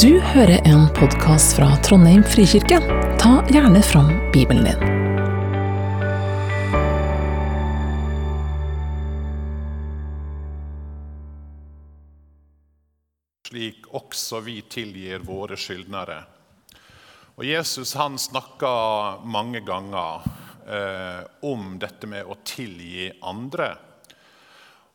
Du 0.00 0.20
hører 0.20 0.62
en 0.64 0.86
podkast 0.96 1.56
fra 1.58 1.66
Trondheim 1.84 2.22
frikirke. 2.24 2.78
Ta 3.20 3.32
gjerne 3.52 3.82
fram 3.84 4.08
Bibelen 4.32 4.64
din. 4.64 4.80
slik 13.52 13.84
også 13.92 14.40
vi 14.40 14.62
tilgir 14.64 15.20
våre 15.28 15.58
skyldnere. 15.60 16.22
Og 17.36 17.44
Jesus 17.44 17.92
han 18.00 18.16
snakka 18.16 18.72
mange 19.28 19.60
ganger 19.60 20.24
eh, 20.64 21.20
om 21.44 21.74
dette 21.76 22.08
med 22.08 22.24
å 22.24 22.38
tilgi 22.48 23.10
andre. 23.20 23.74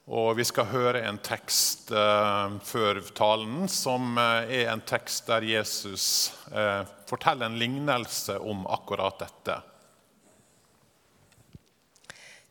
Og 0.07 0.37
Vi 0.39 0.45
skal 0.47 0.69
høre 0.71 1.01
en 1.03 1.17
tekst 1.19 1.89
eh, 1.91 2.51
før 2.63 3.01
talen 3.11 3.65
som 3.67 4.13
eh, 4.15 4.61
er 4.61 4.69
en 4.71 4.81
tekst 4.87 5.25
der 5.27 5.43
Jesus 5.43 6.05
eh, 6.47 6.85
forteller 7.09 7.49
en 7.49 7.57
lignelse 7.59 8.37
om 8.39 8.61
akkurat 8.71 9.19
dette. 9.19 9.57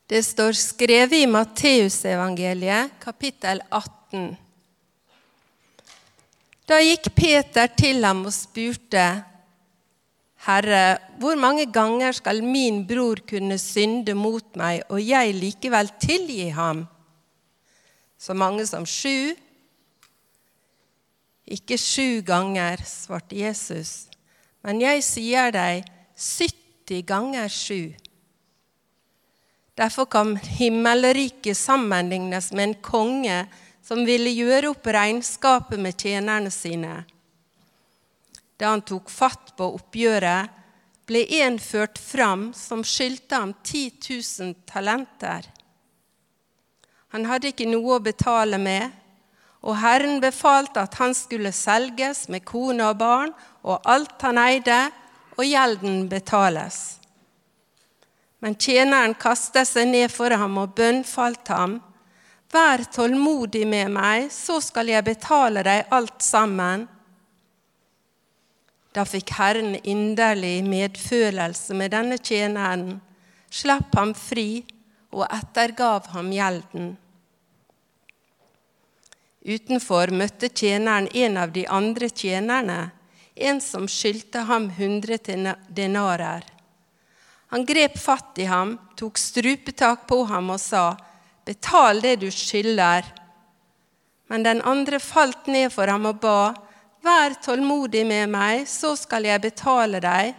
Det 0.06 0.20
står 0.22 0.52
skrevet 0.52 1.16
i 1.16 1.26
Matteusevangeliet, 1.26 2.98
kapittel 3.00 3.62
18. 3.70 4.26
Da 6.68 6.78
gikk 6.84 7.09
Peter 7.16 7.73
til 7.73 8.04
ham 8.04 8.20
og 8.28 8.34
spurte, 8.36 9.06
Herre, 10.45 10.82
hvor 11.18 11.40
mange 11.40 11.64
ganger 11.73 12.12
skal 12.20 12.45
min 12.45 12.84
bror 12.86 13.24
kunne 13.26 13.56
synde 13.59 14.12
mot 14.14 14.60
meg, 14.60 14.84
og 14.92 15.00
jeg 15.00 15.32
likevel 15.40 15.88
tilgi 16.04 16.50
ham? 16.52 16.84
Så 18.26 18.34
mange 18.34 18.64
som 18.66 18.82
sju? 18.82 19.36
Ikke 21.46 21.76
sju 21.78 22.24
ganger, 22.26 22.80
svarte 22.82 23.38
Jesus, 23.38 24.08
men 24.66 24.80
jeg 24.82 25.04
sier 25.06 25.52
deg 25.54 25.87
70 26.18 27.04
ganger 27.06 27.52
sju. 27.52 27.95
Derfor 29.78 30.09
kan 30.10 30.34
himmelriket 30.40 31.54
sammenlignes 31.54 32.51
med 32.51 32.73
en 32.73 32.76
konge 32.82 33.38
som 33.86 34.02
ville 34.09 34.32
gjøre 34.34 34.73
opp 34.73 34.90
regnskapet 34.90 35.79
med 35.79 35.95
tjenerne 35.95 36.51
sine. 36.51 37.04
Da 38.58 38.73
han 38.73 38.82
tok 38.82 39.12
fatt 39.12 39.54
på 39.54 39.68
oppgjøret, 39.79 40.51
ble 41.06 41.23
en 41.45 41.60
ført 41.62 42.01
fram 42.02 42.48
som 42.58 42.82
skyldte 42.82 43.38
ham 43.38 43.54
10 43.62 43.84
000 44.10 44.56
talenter. 44.66 45.46
Han 47.16 47.24
hadde 47.24 47.48
ikke 47.48 47.64
noe 47.64 47.95
å 47.96 48.02
betale 48.04 48.59
med, 48.60 48.92
og 49.64 49.78
Herren 49.80 50.18
befalte 50.20 50.82
at 50.84 50.98
han 51.00 51.14
skulle 51.16 51.48
selges 51.56 52.26
med 52.28 52.45
kone 52.45 52.84
og 52.84 52.98
barn 53.00 53.30
og 53.64 53.86
alt 53.88 54.20
han 54.20 54.36
eide, 54.36 54.76
og 55.36 55.48
gjelden 55.48 56.10
betales. 56.10 56.98
Men 58.45 58.58
tjeneren 58.60 59.14
kastet 59.16 59.64
seg 59.68 59.88
ned 59.88 60.12
for 60.12 60.28
ham 60.36 60.58
og 60.60 60.74
bønnfalt 60.76 61.48
ham. 61.48 61.78
Vær 62.52 62.84
tålmodig 62.92 63.64
med 63.68 63.95
meg, 63.96 64.28
så 64.28 64.58
skal 64.60 64.92
jeg 64.92 65.08
betale 65.08 65.64
deg 65.64 65.88
alt 65.97 66.20
sammen. 66.20 66.84
Da 68.92 69.06
fikk 69.08 69.32
Herren 69.41 69.72
inderlig 69.88 70.60
medfølelse 70.69 71.80
med 71.80 71.97
denne 71.97 72.20
tjeneren, 72.20 73.00
slapp 73.48 73.97
ham 73.97 74.12
fri 74.12 74.66
og 75.16 75.25
ettergav 75.32 76.12
ham 76.12 76.28
gjelden. 76.36 76.94
Utenfor 79.44 80.10
møtte 80.15 80.48
tjeneren 80.48 81.09
en 81.15 81.37
av 81.37 81.53
de 81.53 81.66
andre 81.66 82.09
tjenerne, 82.09 82.91
en 83.37 83.60
som 83.60 83.88
skyldte 83.88 84.47
ham 84.48 84.70
hundre 84.78 85.19
denarer. 85.69 86.44
Han 87.53 87.66
grep 87.66 87.98
fatt 87.98 88.38
i 88.38 88.48
ham, 88.48 88.78
tok 88.97 89.19
strupetak 89.19 90.06
på 90.08 90.24
ham 90.24 90.50
og 90.50 90.60
sa:" 90.60 90.97
Betal 91.47 92.00
det 92.02 92.16
du 92.20 92.30
skylder. 92.30 93.04
Men 94.26 94.42
den 94.42 94.62
andre 94.62 94.98
falt 94.98 95.47
ned 95.47 95.70
for 95.70 95.86
ham 95.86 96.06
og 96.06 96.18
ba, 96.20 96.54
Vær 97.06 97.36
tålmodig 97.38 98.03
med 98.06 98.32
meg, 98.32 98.64
så 98.66 98.97
skal 98.98 99.28
jeg 99.28 99.44
betale 99.44 100.00
deg. 100.03 100.34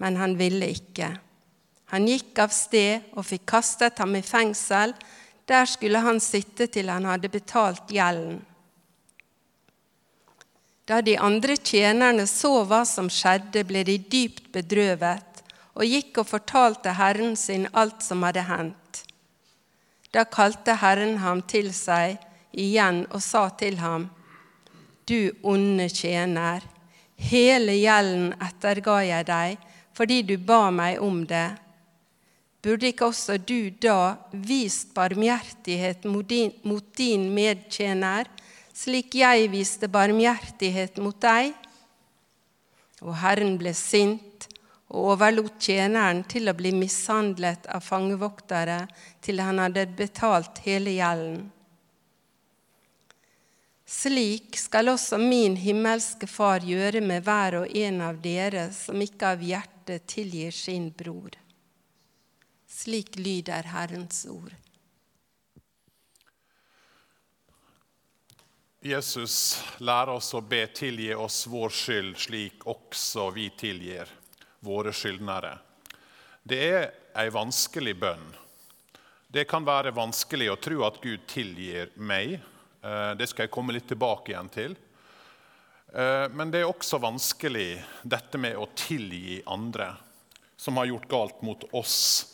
Men 0.00 0.16
han 0.16 0.38
ville 0.38 0.70
ikke. 0.72 1.10
Han 1.92 2.06
gikk 2.08 2.38
av 2.40 2.54
sted 2.56 3.10
og 3.12 3.26
fikk 3.28 3.44
kastet 3.52 4.00
ham 4.00 4.16
i 4.16 4.22
fengsel. 4.24 4.94
Der 5.48 5.66
skulle 5.66 5.98
han 5.98 6.20
sitte 6.20 6.66
til 6.66 6.90
han 6.90 7.06
hadde 7.08 7.28
betalt 7.32 7.90
gjelden. 7.90 8.40
Da 10.86 11.00
de 11.00 11.14
andre 11.18 11.56
tjenerne 11.56 12.26
så 12.26 12.64
hva 12.66 12.82
som 12.86 13.08
skjedde, 13.10 13.62
ble 13.66 13.84
de 13.86 13.98
dypt 13.98 14.50
bedrøvet 14.54 15.42
og 15.72 15.88
gikk 15.88 16.18
og 16.20 16.28
fortalte 16.28 16.94
Herren 16.98 17.36
sin 17.38 17.68
alt 17.72 18.02
som 18.04 18.24
hadde 18.26 18.44
hendt. 18.48 19.04
Da 20.12 20.26
kalte 20.28 20.74
Herren 20.76 21.16
ham 21.22 21.40
til 21.48 21.70
seg 21.72 22.18
igjen 22.52 23.06
og 23.10 23.22
sa 23.24 23.48
til 23.56 23.78
ham, 23.80 24.10
Du 25.08 25.32
onde 25.42 25.88
tjener, 25.88 26.62
hele 27.16 27.74
gjelden 27.78 28.34
etterga 28.42 29.00
jeg 29.02 29.26
deg 29.26 29.68
fordi 29.92 30.22
du 30.22 30.36
ba 30.38 30.70
meg 30.70 31.00
om 31.04 31.24
det. 31.28 31.50
Burde 32.62 32.92
ikke 32.92 33.08
også 33.10 33.40
du 33.42 33.72
da 33.82 34.14
vist 34.30 34.92
barmhjertighet 34.94 36.04
mot 36.06 36.28
din, 36.28 36.52
mot 36.62 37.00
medtjener, 37.34 38.28
slik 38.72 39.16
jeg 39.18 39.50
viste 39.50 39.88
barmhjertighet 39.90 41.00
mot 41.02 41.18
deg? 41.18 41.50
Og 43.02 43.16
Herren 43.18 43.56
ble 43.58 43.74
sint 43.74 44.46
og 44.92 45.16
overlot 45.16 45.58
tjeneren 45.58 46.22
til 46.28 46.46
å 46.46 46.54
bli 46.54 46.70
mishandlet 46.76 47.66
av 47.66 47.82
fangevoktere 47.82 48.84
til 49.24 49.42
han 49.42 49.58
hadde 49.58 49.88
betalt 49.98 50.62
hele 50.62 50.94
gjelden. 51.00 51.50
Slik 53.92 54.56
skal 54.56 54.88
også 54.88 55.18
min 55.20 55.58
himmelske 55.58 56.28
Far 56.30 56.62
gjøre 56.64 57.02
med 57.04 57.26
hver 57.26 57.58
og 57.64 57.74
en 57.76 58.00
av 58.06 58.22
dere 58.22 58.70
som 58.72 59.00
ikke 59.02 59.34
av 59.34 59.42
hjertet 59.44 60.06
tilgir 60.08 60.54
sin 60.54 60.92
bror. 60.96 61.41
Slik 62.72 63.16
lyder 63.18 63.62
Herrens 63.62 64.26
ord. 64.26 64.54
Jesus 68.80 69.62
lærer 69.78 70.16
oss 70.16 70.32
å 70.34 70.40
be 70.40 70.64
tilgi 70.74 71.12
oss 71.14 71.44
vår 71.46 71.70
skyld, 71.70 72.16
slik 72.18 72.64
også 72.66 73.28
vi 73.36 73.50
tilgir 73.60 74.08
våre 74.64 74.90
skyldnere. 74.96 75.52
Det 76.42 76.62
er 76.70 76.88
ei 77.22 77.28
vanskelig 77.30 77.94
bønn. 78.00 78.24
Det 79.28 79.44
kan 79.52 79.68
være 79.68 79.92
vanskelig 79.94 80.50
å 80.50 80.58
tro 80.58 80.82
at 80.88 80.98
Gud 81.04 81.28
tilgir 81.28 81.92
meg. 82.00 82.38
Eh, 82.80 83.12
det 83.20 83.28
skal 83.30 83.46
jeg 83.46 83.54
komme 83.54 83.76
litt 83.76 83.86
tilbake 83.92 84.32
igjen 84.32 84.50
til. 84.50 84.80
Eh, 85.92 86.26
men 86.32 86.50
det 86.50 86.64
er 86.64 86.72
også 86.72 87.04
vanskelig 87.04 87.76
dette 88.02 88.40
med 88.40 88.56
å 88.56 88.70
tilgi 88.74 89.42
andre 89.44 89.92
som 90.56 90.80
har 90.80 90.88
gjort 90.88 91.10
galt 91.12 91.46
mot 91.46 91.68
oss. 91.76 92.31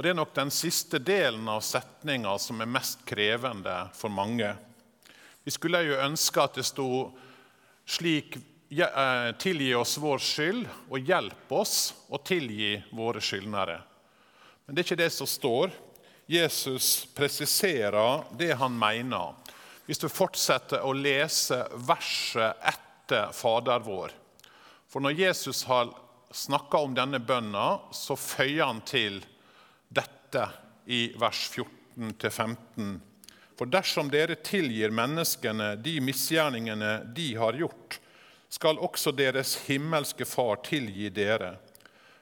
Og 0.00 0.04
Det 0.04 0.14
er 0.14 0.16
nok 0.16 0.32
den 0.32 0.48
siste 0.48 0.96
delen 0.96 1.44
av 1.52 1.60
setninga 1.60 2.38
som 2.40 2.62
er 2.64 2.72
mest 2.72 3.04
krevende 3.04 3.82
for 3.92 4.08
mange. 4.08 4.54
Vi 5.44 5.52
skulle 5.52 5.82
jo 5.84 6.00
ønske 6.00 6.40
at 6.40 6.56
det 6.56 6.64
sto 6.64 6.88
slik 7.84 8.38
Eh, 8.78 9.36
tilgi 9.36 9.74
oss 9.74 9.98
vår 9.98 10.18
skyld 10.22 10.66
og 10.94 10.98
hjelp 11.02 11.52
oss 11.52 11.94
å 12.06 12.20
tilgi 12.22 12.76
våre 12.94 13.18
skyldnere. 13.18 13.80
Men 14.62 14.74
det 14.74 14.82
er 14.82 14.86
ikke 14.86 14.98
det 15.00 15.10
som 15.10 15.26
står. 15.26 15.72
Jesus 16.30 17.08
presiserer 17.10 18.22
det 18.38 18.52
han 18.60 18.76
mener. 18.78 19.34
Hvis 19.88 19.98
du 19.98 20.06
fortsetter 20.06 20.86
å 20.86 20.94
lese 20.94 21.64
verset 21.74 22.62
etter 22.62 23.34
Fader 23.34 23.82
vår. 23.82 24.14
For 24.86 25.02
når 25.02 25.18
Jesus 25.18 25.64
har 25.66 25.90
snakka 26.30 26.78
om 26.78 26.94
denne 26.94 27.18
bønna, 27.18 27.90
så 27.90 28.14
føyer 28.14 28.68
han 28.68 28.84
til 28.86 29.18
dette 30.30 30.48
i 30.86 31.12
vers 31.18 31.50
14-15. 31.96 33.00
For 33.58 33.66
dersom 33.66 34.08
dere 34.10 34.34
tilgir 34.34 34.90
menneskene 34.90 35.74
de 35.76 36.00
misgjerningene 36.00 37.04
de 37.14 37.34
har 37.36 37.58
gjort, 37.58 37.98
skal 38.48 38.78
også 38.78 39.12
deres 39.12 39.56
himmelske 39.66 40.24
Far 40.24 40.62
tilgi 40.64 41.10
dere. 41.10 41.56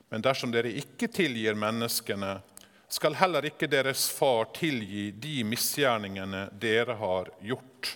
Men 0.09 0.25
dersom 0.25 0.53
dere 0.53 0.73
ikke 0.73 1.09
tilgir 1.09 1.55
menneskene, 1.55 2.41
skal 2.89 3.17
heller 3.21 3.45
ikke 3.45 3.69
deres 3.69 4.09
Far 4.11 4.49
tilgi 4.57 5.11
de 5.13 5.45
misgjerningene 5.45 6.49
dere 6.53 6.97
har 6.99 7.31
gjort. 7.45 7.95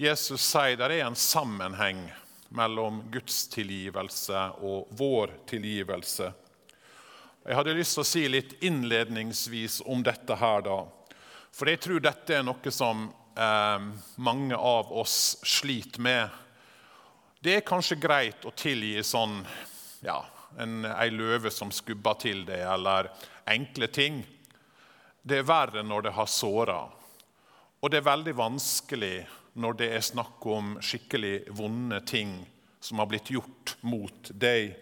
Jesus 0.00 0.42
sier 0.42 0.80
det 0.80 0.98
er 0.98 1.06
en 1.06 1.16
sammenheng 1.16 2.08
mellom 2.54 3.04
Guds 3.12 3.44
tilgivelse 3.52 4.48
og 4.64 4.88
vår 4.96 5.36
tilgivelse. 5.48 6.32
Jeg 7.44 7.58
hadde 7.58 7.74
lyst 7.76 7.92
til 7.92 8.00
å 8.00 8.08
si 8.08 8.20
litt 8.32 8.52
innledningsvis 8.64 9.82
om 9.92 10.00
dette 10.00 10.32
her, 10.40 10.62
da. 10.64 10.78
For 11.52 11.68
jeg 11.68 11.82
tror 11.84 12.00
dette 12.00 12.38
er 12.38 12.44
noe 12.46 12.70
som 12.72 13.02
eh, 13.36 13.84
mange 14.16 14.56
av 14.56 14.88
oss 14.96 15.36
sliter 15.44 16.00
med 16.00 16.40
Det 17.44 17.58
er 17.58 17.66
kanskje 17.68 17.98
greit 18.00 18.46
å 18.48 18.52
tilgi 18.56 19.02
sånn 19.04 19.42
ja, 20.06 20.22
en, 20.56 20.86
ei 20.88 21.10
løve 21.12 21.52
som 21.52 21.68
skubber 21.68 22.16
til 22.22 22.46
deg, 22.48 22.62
eller 22.64 23.10
enkle 23.44 23.90
ting. 23.92 24.22
Det 25.20 25.42
er 25.42 25.48
verre 25.48 25.84
når 25.84 26.08
det 26.08 26.14
har 26.16 26.32
såra. 26.32 26.78
Og 27.84 27.92
det 27.92 28.00
er 28.00 28.08
veldig 28.08 28.34
vanskelig 28.40 29.18
når 29.60 29.76
det 29.82 29.90
er 29.92 30.08
snakk 30.08 30.48
om 30.48 30.78
skikkelig 30.80 31.50
vonde 31.52 32.00
ting 32.08 32.38
som 32.80 33.04
har 33.04 33.12
blitt 33.12 33.28
gjort 33.36 33.76
mot 33.84 34.32
deg. 34.32 34.72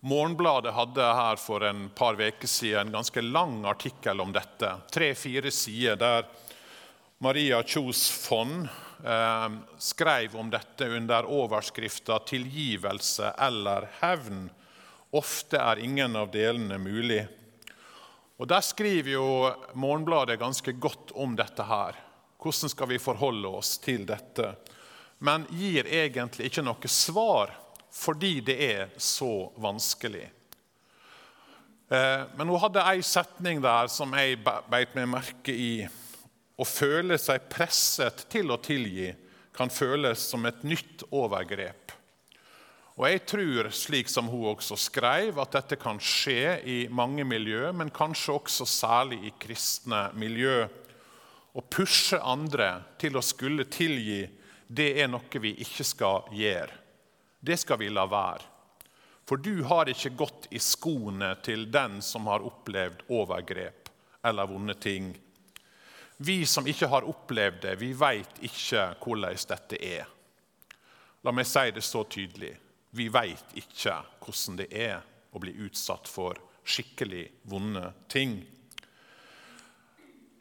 Morgenbladet 0.00 0.72
hadde 0.72 1.02
her 1.02 1.36
for 1.36 1.64
en 1.64 1.88
par 1.90 2.20
uker 2.20 2.46
siden 2.46 2.86
en 2.86 2.92
ganske 2.92 3.22
lang 3.22 3.64
artikkel 3.64 4.20
om 4.20 4.32
dette. 4.32 4.76
Tre-fire 4.94 5.50
sider 5.50 5.96
der 5.98 6.28
Maria 7.18 7.62
Kjos 7.66 8.04
Fond 8.10 8.68
eh, 9.04 9.48
skrev 9.78 10.36
om 10.38 10.50
dette 10.54 10.86
under 10.86 11.26
overskrifta 11.26 12.18
'Tilgivelse 12.18 13.32
eller 13.38 13.88
hevn'. 14.00 14.46
Ofte 15.10 15.58
er 15.58 15.82
ingen 15.82 16.16
av 16.16 16.30
delene 16.30 16.78
mulig. 16.78 17.26
Og 18.38 18.46
Der 18.46 18.62
skriver 18.62 19.10
jo 19.10 19.54
Morgenbladet 19.74 20.38
ganske 20.38 20.72
godt 20.72 21.10
om 21.10 21.34
dette 21.36 21.62
her. 21.62 21.98
Hvordan 22.38 22.70
skal 22.70 22.88
vi 22.88 23.02
forholde 23.02 23.48
oss 23.48 23.78
til 23.82 24.06
dette? 24.06 24.54
Men 25.18 25.46
gir 25.50 25.90
egentlig 25.90 26.46
ikke 26.46 26.62
noe 26.62 26.86
svar 26.86 27.50
fordi 27.94 28.38
det 28.44 28.58
er 28.64 28.90
så 29.00 29.48
vanskelig. 29.56 30.26
Eh, 31.88 32.22
men 32.36 32.48
hun 32.48 32.60
hadde 32.60 32.84
ei 32.90 33.00
setning 33.06 33.62
der 33.64 33.88
som 33.92 34.12
jeg 34.16 34.40
beit 34.44 34.96
meg 34.96 35.08
merke 35.08 35.54
i. 35.54 35.72
Å 36.58 36.64
føle 36.66 37.16
seg 37.20 37.46
presset 37.52 38.26
til 38.32 38.50
å 38.50 38.60
tilgi 38.60 39.12
kan 39.54 39.70
føles 39.70 40.22
som 40.30 40.44
et 40.46 40.60
nytt 40.66 41.06
overgrep. 41.10 41.94
Og 42.98 43.06
Jeg 43.06 43.20
tror, 43.30 43.68
slik 43.70 44.08
som 44.10 44.26
hun 44.26 44.48
også 44.56 44.74
skrev, 44.78 45.36
at 45.38 45.52
dette 45.54 45.76
kan 45.78 46.00
skje 46.02 46.58
i 46.66 46.78
mange 46.90 47.22
miljø, 47.22 47.70
men 47.70 47.94
kanskje 47.94 48.34
også 48.34 48.66
særlig 48.66 49.20
i 49.28 49.34
kristne 49.38 50.08
miljø. 50.18 50.66
Å 51.54 51.62
pushe 51.62 52.18
andre 52.18 52.72
til 52.98 53.14
å 53.18 53.22
skulle 53.22 53.68
tilgi, 53.70 54.24
det 54.66 54.90
er 54.98 55.10
noe 55.10 55.42
vi 55.42 55.54
ikke 55.62 55.86
skal 55.86 56.26
gjøre. 56.34 56.77
Det 57.40 57.56
skal 57.56 57.78
vi 57.78 57.88
la 57.90 58.06
være. 58.06 58.46
For 59.28 59.36
du 59.36 59.62
har 59.68 59.90
ikke 59.92 60.14
gått 60.16 60.46
i 60.50 60.60
skoene 60.62 61.34
til 61.44 61.66
den 61.70 61.98
som 62.02 62.26
har 62.30 62.44
opplevd 62.48 63.02
overgrep 63.12 63.90
eller 64.24 64.48
vonde 64.48 64.74
ting. 64.80 65.10
Vi 66.16 66.46
som 66.46 66.66
ikke 66.66 66.88
har 66.88 67.06
opplevd 67.06 67.60
det, 67.62 67.74
vi 67.78 67.92
veit 67.92 68.40
ikke 68.48 68.86
hvordan 69.02 69.36
dette 69.52 69.78
er. 69.84 70.08
La 71.22 71.34
meg 71.34 71.46
si 71.46 71.68
det 71.76 71.84
så 71.84 72.06
tydelig. 72.08 72.54
Vi 72.90 73.10
veit 73.12 73.52
ikke 73.60 74.00
hvordan 74.24 74.58
det 74.62 74.70
er 74.72 75.04
å 75.30 75.42
bli 75.42 75.52
utsatt 75.66 76.08
for 76.08 76.40
skikkelig 76.64 77.26
vonde 77.52 77.84
ting. 78.08 78.40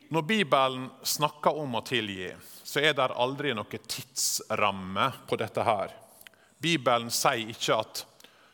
Når 0.09 0.23
Bibelen 0.23 0.89
snakker 1.03 1.59
om 1.59 1.75
å 1.75 1.83
tilgi, 1.83 2.31
så 2.63 2.79
er 2.79 2.95
det 2.95 3.11
aldri 3.11 3.51
noe 3.51 3.67
tidsramme 3.83 5.11
på 5.27 5.35
dette 5.39 5.65
her. 5.67 5.91
Bibelen 6.57 7.12
sier 7.13 7.51
ikke 7.51 7.75
at 7.77 8.04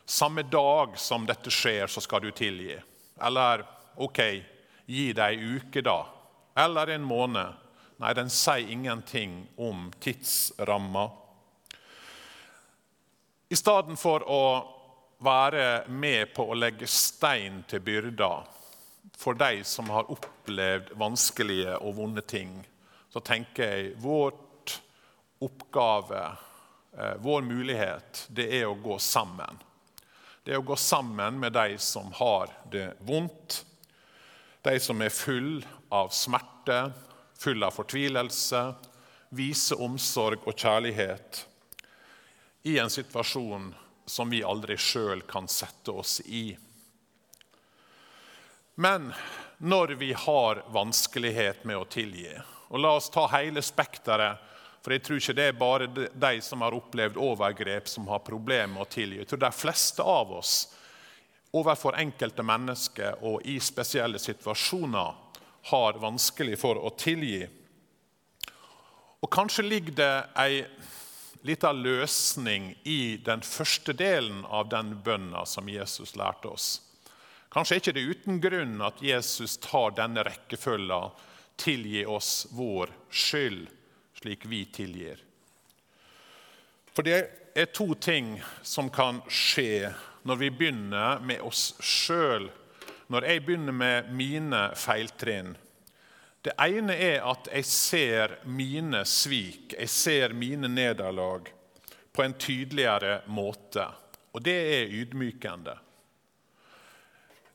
samme 0.05 0.44
dag 0.44 0.97
som 1.00 1.27
dette 1.27 1.51
skjer, 1.51 1.88
så 1.88 2.03
skal 2.03 2.25
du 2.25 2.31
tilgi. 2.35 2.75
Eller 3.23 3.63
OK, 3.95 4.19
gi 4.85 5.05
det 5.15 5.23
ei 5.23 5.55
uke, 5.55 5.81
da. 5.85 6.03
Eller 6.59 6.95
en 6.95 7.05
måned. 7.07 7.59
Nei, 8.03 8.13
den 8.17 8.31
sier 8.33 8.67
ingenting 8.67 9.45
om 9.55 9.88
tidsramma. 10.03 11.07
I 13.50 13.55
stedet 13.55 13.95
for 14.01 14.25
å 14.27 14.44
være 15.23 15.85
med 15.88 16.33
på 16.35 16.50
å 16.50 16.57
legge 16.57 16.89
stein 16.89 17.61
til 17.69 17.83
byrda 17.85 18.31
for 19.15 19.38
de 19.39 19.61
som 19.63 19.88
har 19.94 20.09
opplevd 20.11 20.91
vanskelige 21.00 21.77
og 21.77 21.95
vonde 22.01 22.23
ting, 22.27 22.57
så 23.13 23.21
tenker 23.23 23.69
jeg 23.69 23.94
vårt 24.01 24.81
oppgave 25.44 26.25
Eh, 26.25 26.52
vår 27.19 27.41
mulighet 27.41 28.25
det 28.29 28.49
er 28.59 28.67
å 28.69 28.77
gå 28.77 28.97
sammen. 29.01 29.57
Det 30.43 30.53
er 30.53 30.59
å 30.59 30.67
gå 30.67 30.75
sammen 30.75 31.39
med 31.39 31.53
de 31.55 31.77
som 31.81 32.11
har 32.13 32.51
det 32.71 32.93
vondt. 32.99 33.63
De 34.61 34.79
som 34.79 35.01
er 35.01 35.09
full 35.09 35.65
av 35.89 36.11
smerte, 36.13 36.91
full 37.39 37.63
av 37.63 37.71
fortvilelse. 37.75 38.63
Vise 39.33 39.75
omsorg 39.75 40.45
og 40.45 40.53
kjærlighet 40.53 41.45
i 42.69 42.77
en 42.79 42.91
situasjon 42.91 43.71
som 44.05 44.29
vi 44.29 44.43
aldri 44.43 44.77
sjøl 44.77 45.23
kan 45.27 45.47
sette 45.47 45.91
oss 45.91 46.19
i. 46.25 46.51
Men 48.75 49.13
når 49.57 49.95
vi 49.99 50.13
har 50.13 50.63
vanskelighet 50.75 51.63
med 51.63 51.77
å 51.77 51.85
tilgi, 51.85 52.33
og 52.67 52.79
la 52.79 52.95
oss 52.97 53.09
ta 53.13 53.27
hele 53.31 53.61
spekteret 53.61 54.52
for 54.83 54.91
jeg 54.91 55.03
tror 55.06 55.19
ikke 55.21 55.35
det 55.38 55.44
er 55.47 55.56
bare 55.56 55.88
de 55.88 56.31
som 56.44 56.63
har 56.65 56.75
opplevd 56.75 57.15
overgrep, 57.15 57.88
som 57.88 58.07
har 58.12 58.19
problemer 58.19 58.74
med 58.74 58.83
å 58.83 58.91
tilgi. 58.91 59.21
Jeg 59.21 59.30
tror 59.31 59.39
de 59.45 59.51
fleste 59.56 60.03
av 60.03 60.31
oss 60.35 60.56
overfor 61.56 61.95
enkelte 62.01 62.44
mennesker 62.44 63.21
og 63.24 63.45
i 63.47 63.59
spesielle 63.63 64.19
situasjoner 64.19 65.13
har 65.69 66.00
vanskelig 66.01 66.57
for 66.59 66.81
å 66.83 66.91
tilgi. 67.00 67.45
Og 69.24 69.31
Kanskje 69.31 69.63
ligger 69.63 69.95
det 69.95 70.15
ei 70.44 70.65
lita 71.47 71.71
løsning 71.71 72.74
i 72.83 73.15
den 73.24 73.44
første 73.47 73.95
delen 73.95 74.41
av 74.45 74.68
den 74.71 74.97
bønna 75.03 75.45
som 75.47 75.69
Jesus 75.71 76.18
lærte 76.19 76.51
oss. 76.51 76.68
Kanskje 77.53 77.77
er 77.77 77.81
ikke 77.83 77.95
det 77.95 78.03
uten 78.09 78.41
grunn 78.44 78.83
at 78.83 79.00
Jesus 79.03 79.56
tar 79.63 79.95
denne 79.95 80.25
rekkefølga 80.27 81.00
'tilgi 81.56 82.03
oss 82.09 82.47
vår 82.51 82.91
skyld' 83.12 83.82
slik 84.23 84.47
vi 84.47 84.63
tilgir. 84.71 85.19
For 86.93 87.03
det 87.03 87.19
er 87.55 87.71
to 87.75 87.91
ting 87.99 88.37
som 88.63 88.89
kan 88.93 89.19
skje 89.27 89.91
når 90.23 90.39
vi 90.39 90.51
begynner 90.55 91.19
med 91.25 91.43
oss 91.43 91.73
sjøl, 91.83 92.47
når 93.11 93.27
jeg 93.27 93.43
begynner 93.43 93.75
med 93.75 94.13
mine 94.15 94.61
feiltrinn. 94.79 95.53
Det 96.43 96.55
ene 96.59 96.95
er 96.95 97.23
at 97.27 97.49
jeg 97.51 97.67
ser 97.67 98.37
mine 98.47 99.03
svik, 99.07 99.75
jeg 99.77 99.91
ser 99.91 100.35
mine 100.35 100.71
nederlag 100.71 101.51
på 102.13 102.23
en 102.23 102.35
tydeligere 102.39 103.21
måte. 103.27 103.86
Og 104.33 104.43
det 104.43 104.57
er 104.77 104.91
ydmykende. 105.01 105.75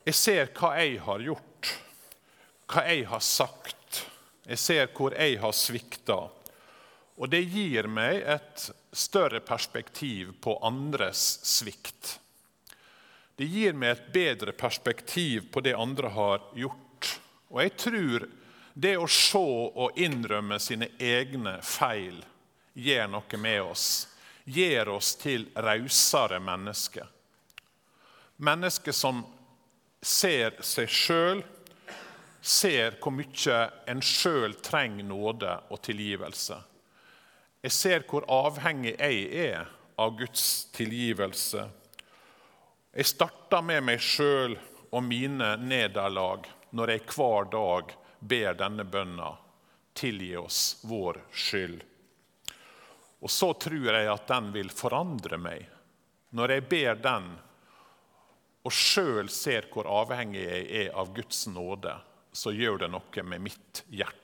Jeg 0.08 0.16
ser 0.16 0.52
hva 0.56 0.72
jeg 0.78 1.00
har 1.04 1.24
gjort, 1.24 1.72
hva 2.68 2.84
jeg 2.88 3.04
har 3.10 3.24
sagt. 3.24 4.04
Jeg 4.48 4.60
ser 4.62 4.88
hvor 4.96 5.12
jeg 5.12 5.36
har 5.42 5.52
svikta. 5.52 6.22
Og 7.18 7.30
det 7.30 7.42
gir 7.50 7.88
meg 7.90 8.22
et 8.22 8.68
større 8.94 9.40
perspektiv 9.42 10.36
på 10.40 10.54
andres 10.62 11.40
svikt. 11.46 12.18
Det 13.38 13.46
gir 13.46 13.74
meg 13.74 13.96
et 13.96 14.06
bedre 14.14 14.54
perspektiv 14.54 15.50
på 15.52 15.62
det 15.66 15.74
andre 15.74 16.10
har 16.14 16.42
gjort. 16.58 17.10
Og 17.50 17.62
jeg 17.62 17.74
tror 17.78 18.28
det 18.78 18.94
å 18.98 19.06
se 19.10 19.38
og 19.38 19.98
innrømme 19.98 20.58
sine 20.62 20.92
egne 21.02 21.56
feil 21.66 22.20
gjør 22.78 23.10
noe 23.10 23.40
med 23.42 23.60
oss. 23.62 23.86
Gjør 24.46 24.94
oss 24.94 25.12
til 25.18 25.48
rausere 25.58 26.38
mennesker. 26.42 27.06
Mennesker 28.38 28.94
som 28.94 29.24
ser 30.02 30.60
seg 30.62 30.90
sjøl, 30.90 31.42
ser 32.38 32.94
hvor 33.02 33.12
mye 33.12 33.58
en 33.90 34.02
sjøl 34.02 34.54
trenger 34.62 35.06
nåde 35.10 35.56
og 35.68 35.82
tilgivelse. 35.82 36.58
Jeg 37.64 37.74
ser 37.74 38.04
hvor 38.06 38.22
avhengig 38.30 38.94
jeg 38.94 39.24
er 39.48 39.70
av 39.98 40.12
Guds 40.18 40.68
tilgivelse. 40.76 41.64
Jeg 42.94 43.06
starter 43.10 43.64
med 43.66 43.82
meg 43.88 44.02
sjøl 44.02 44.54
og 44.88 45.02
mine 45.02 45.56
nederlag 45.58 46.46
når 46.78 46.92
jeg 46.94 47.04
hver 47.10 47.48
dag 47.50 47.94
ber 48.20 48.58
denne 48.60 48.86
bønna 48.86 49.32
tilgi 49.98 50.36
oss 50.38 50.78
vår 50.86 51.18
skyld. 51.34 51.82
Og 53.18 53.30
så 53.34 53.50
tror 53.58 53.90
jeg 53.90 54.06
at 54.12 54.30
den 54.30 54.52
vil 54.54 54.70
forandre 54.70 55.40
meg. 55.42 55.66
Når 56.30 56.54
jeg 56.54 56.66
ber 56.70 57.02
den 57.02 57.28
og 58.62 58.74
sjøl 58.74 59.30
ser 59.32 59.66
hvor 59.72 59.88
avhengig 59.90 60.44
jeg 60.44 60.70
er 60.84 60.94
av 60.94 61.10
Guds 61.16 61.46
nåde, 61.50 61.96
så 62.30 62.54
gjør 62.54 62.84
det 62.84 62.92
noe 62.94 63.26
med 63.26 63.48
mitt 63.48 63.82
hjerte 63.90 64.17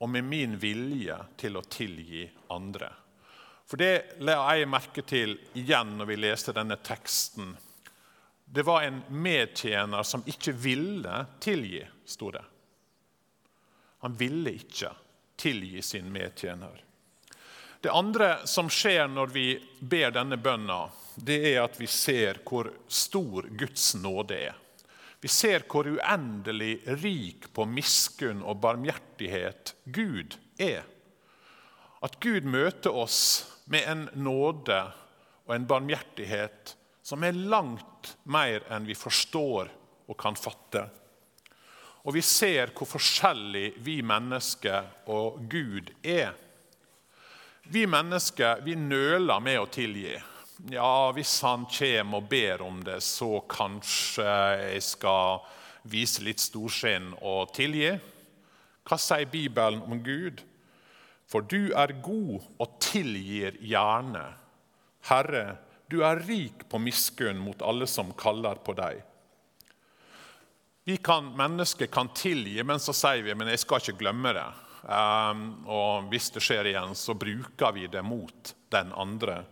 og 0.00 0.08
med 0.08 0.24
min 0.24 0.56
vilje 0.58 1.16
til 1.36 1.58
å 1.60 1.62
tilgi 1.68 2.24
andre. 2.48 2.88
For 3.68 3.78
det 3.78 4.20
la 4.24 4.38
jeg 4.56 4.68
merke 4.72 5.04
til 5.06 5.36
igjen 5.60 5.92
når 5.98 6.08
vi 6.08 6.16
leste 6.24 6.54
denne 6.56 6.80
teksten. 6.82 7.52
Det 8.44 8.64
var 8.66 8.82
en 8.82 9.02
medtjener 9.12 10.02
som 10.02 10.24
ikke 10.26 10.56
ville 10.56 11.20
tilgi, 11.44 11.84
sto 12.08 12.32
det. 12.34 12.42
Han 14.00 14.16
ville 14.16 14.56
ikke 14.56 14.90
tilgi 15.38 15.82
sin 15.84 16.08
medtjener. 16.12 16.80
Det 17.80 17.92
andre 17.92 18.46
som 18.48 18.72
skjer 18.72 19.06
når 19.08 19.30
vi 19.36 19.46
ber 19.80 20.16
denne 20.16 20.40
bønna, 20.40 20.88
det 21.14 21.38
er 21.52 21.62
at 21.62 21.76
vi 21.80 21.86
ser 21.86 22.40
hvor 22.48 22.72
stor 22.88 23.46
Guds 23.52 23.94
nåde 24.00 24.40
er. 24.48 24.58
Vi 25.20 25.28
ser 25.28 25.66
hvor 25.68 25.88
uendelig 25.88 26.80
rik 27.02 27.50
på 27.52 27.66
miskunn 27.68 28.40
og 28.40 28.60
barmhjertighet 28.62 29.74
Gud 29.84 30.38
er. 30.56 30.86
At 32.00 32.16
Gud 32.24 32.48
møter 32.48 32.96
oss 32.96 33.20
med 33.68 33.84
en 33.84 34.06
nåde 34.16 34.80
og 35.44 35.52
en 35.54 35.68
barmhjertighet 35.68 36.74
som 37.04 37.24
er 37.26 37.36
langt 37.36 38.14
mer 38.24 38.64
enn 38.72 38.88
vi 38.88 38.96
forstår 38.96 39.68
og 40.08 40.16
kan 40.18 40.38
fatte. 40.38 40.86
Og 42.08 42.16
vi 42.16 42.22
ser 42.24 42.72
hvor 42.72 42.88
forskjellig 42.88 43.74
vi 43.84 43.98
mennesker 44.00 44.88
og 45.12 45.42
Gud 45.52 45.92
er. 46.00 46.32
Vi 47.68 47.84
mennesker 47.86 48.64
vi 48.64 48.74
nøler 48.78 49.42
med 49.44 49.60
å 49.60 49.68
tilgi. 49.70 50.16
Ja, 50.68 51.10
hvis 51.16 51.38
han 51.40 51.64
kommer 51.72 52.20
og 52.20 52.28
ber 52.28 52.62
om 52.62 52.82
det, 52.84 52.98
så 53.00 53.38
kanskje 53.48 54.26
jeg 54.26 54.82
skal 54.84 55.40
vise 55.88 56.24
litt 56.26 56.42
storsinn 56.42 57.14
og 57.16 57.54
tilgi. 57.56 57.94
Hva 58.84 58.98
sier 59.00 59.30
Bibelen 59.30 59.80
om 59.86 60.02
Gud? 60.04 60.42
For 61.30 61.46
du 61.46 61.70
er 61.78 61.94
god 62.02 62.42
og 62.60 62.78
tilgir 62.82 63.56
gjerne. 63.62 64.24
Herre, 65.08 65.44
du 65.88 66.02
er 66.04 66.20
rik 66.26 66.66
på 66.68 66.80
miskunn 66.82 67.38
mot 67.40 67.62
alle 67.62 67.86
som 67.88 68.12
kaller 68.18 68.60
på 68.60 68.74
deg. 68.76 69.00
Vi 70.84 70.96
kan, 70.96 71.30
Mennesker 71.38 71.86
kan 71.86 72.10
tilgi, 72.16 72.58
men 72.66 72.82
så 72.82 72.92
sier 72.96 73.22
vi 73.22 73.36
men 73.38 73.48
jeg 73.52 73.62
skal 73.62 73.80
ikke 73.80 74.00
glemme 74.02 74.34
det. 74.36 74.48
Um, 74.80 75.42
og 75.68 76.08
hvis 76.10 76.30
det 76.34 76.42
skjer 76.42 76.70
igjen, 76.70 76.96
så 76.98 77.14
bruker 77.14 77.74
vi 77.76 77.86
det 77.92 78.02
mot 78.04 78.54
den 78.72 78.92
andre. 78.96 79.42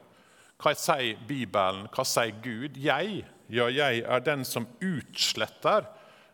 Hva 0.58 0.74
sier 0.74 1.18
Bibelen? 1.28 1.86
Hva 1.94 2.04
sier 2.08 2.34
Gud? 2.42 2.78
Jeg, 2.82 3.22
ja, 3.46 3.68
jeg 3.70 4.02
er 4.02 4.24
den 4.26 4.42
som 4.44 4.66
utsletter 4.82 5.86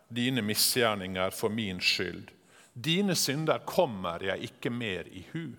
dine 0.09 0.41
misgjerninger 0.45 1.33
for 1.33 1.53
min 1.53 1.77
skyld. 1.81 2.31
Dine 2.73 3.13
synder 3.15 3.61
kommer 3.69 4.23
jeg 4.25 4.49
ikke 4.49 4.71
mer 4.73 5.05
i 5.13 5.21
hu. 5.31 5.53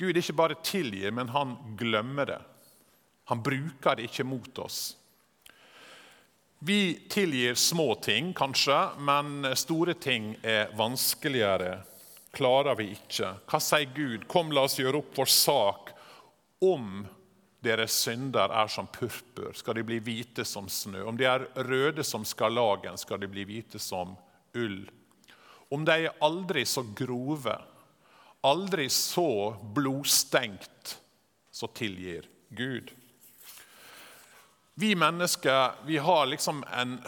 Gud 0.00 0.16
ikke 0.16 0.34
bare 0.34 0.56
tilgir, 0.64 1.12
men 1.14 1.30
han 1.30 1.54
glemmer 1.78 2.26
det. 2.32 2.40
Han 3.30 3.42
bruker 3.44 3.96
det 3.96 4.08
ikke 4.08 4.26
mot 4.26 4.58
oss. 4.64 4.96
Vi 6.64 7.04
tilgir 7.12 7.54
små 7.60 7.94
ting, 8.00 8.32
kanskje, 8.32 8.78
men 9.04 9.50
store 9.52 9.94
ting 10.00 10.32
er 10.42 10.72
vanskeligere. 10.76 11.82
Klarer 12.34 12.78
vi 12.80 12.88
ikke. 12.96 13.34
Hva 13.44 13.60
sier 13.60 13.92
Gud? 13.92 14.24
Kom, 14.32 14.48
la 14.50 14.64
oss 14.64 14.78
gjøre 14.80 15.02
opp 15.04 15.12
vår 15.20 15.30
sak. 15.30 15.92
Om 16.64 17.04
deres 17.64 17.96
synder 18.04 18.52
er 18.52 18.68
som 18.70 18.88
purpur, 18.92 19.52
skal 19.56 19.78
de 19.78 19.84
bli 19.86 20.00
hvite 20.04 20.44
som 20.48 20.68
snø. 20.70 21.04
Om 21.08 21.18
de 21.18 21.26
er 21.28 21.46
røde 21.66 22.04
som 22.06 22.24
skarlagen, 22.28 22.98
skal 23.00 23.22
de 23.22 23.30
bli 23.30 23.46
hvite 23.48 23.80
som 23.82 24.14
ull. 24.54 24.82
Om 25.72 25.86
de 25.86 25.96
er 26.06 26.18
aldri 26.22 26.64
så 26.68 26.84
grove, 26.96 27.56
aldri 28.44 28.88
så 28.92 29.54
blodstengt, 29.74 30.98
så 31.54 31.70
tilgir 31.74 32.28
Gud. 32.54 32.92
Vi 34.74 34.94
mennesker 34.98 35.86
vi 35.86 35.98
har 35.98 36.26
liksom 36.26 36.64
en, 36.72 36.98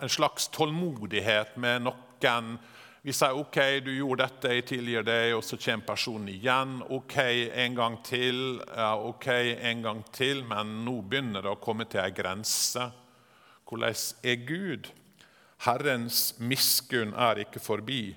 en, 0.00 0.08
slags 0.08 0.48
tålmodighet 0.52 1.56
med 1.56 1.86
noen. 1.88 2.58
Vi 3.02 3.12
sier 3.14 3.36
OK, 3.38 3.56
du 3.84 3.92
gjorde 3.94 4.26
dette, 4.26 4.50
jeg 4.56 4.64
tilgir 4.66 5.04
deg, 5.06 5.32
og 5.36 5.44
så 5.46 5.56
kommer 5.60 5.86
personen 5.86 6.32
igjen. 6.32 6.80
OK, 6.90 7.18
en 7.54 7.76
gang 7.78 7.98
til. 8.04 8.58
OK, 8.74 9.28
en 9.70 9.84
gang 9.84 10.02
til. 10.12 10.42
Men 10.50 10.80
nå 10.84 10.96
begynner 11.06 11.46
det 11.46 11.52
å 11.52 11.60
komme 11.62 11.86
til 11.86 12.02
ei 12.02 12.10
grense. 12.14 12.88
Hvordan 13.68 14.02
er 14.26 14.42
Gud? 14.48 14.90
Herrens 15.66 16.34
miskunn 16.38 17.14
er 17.18 17.42
ikke 17.42 17.62
forbi, 17.62 18.12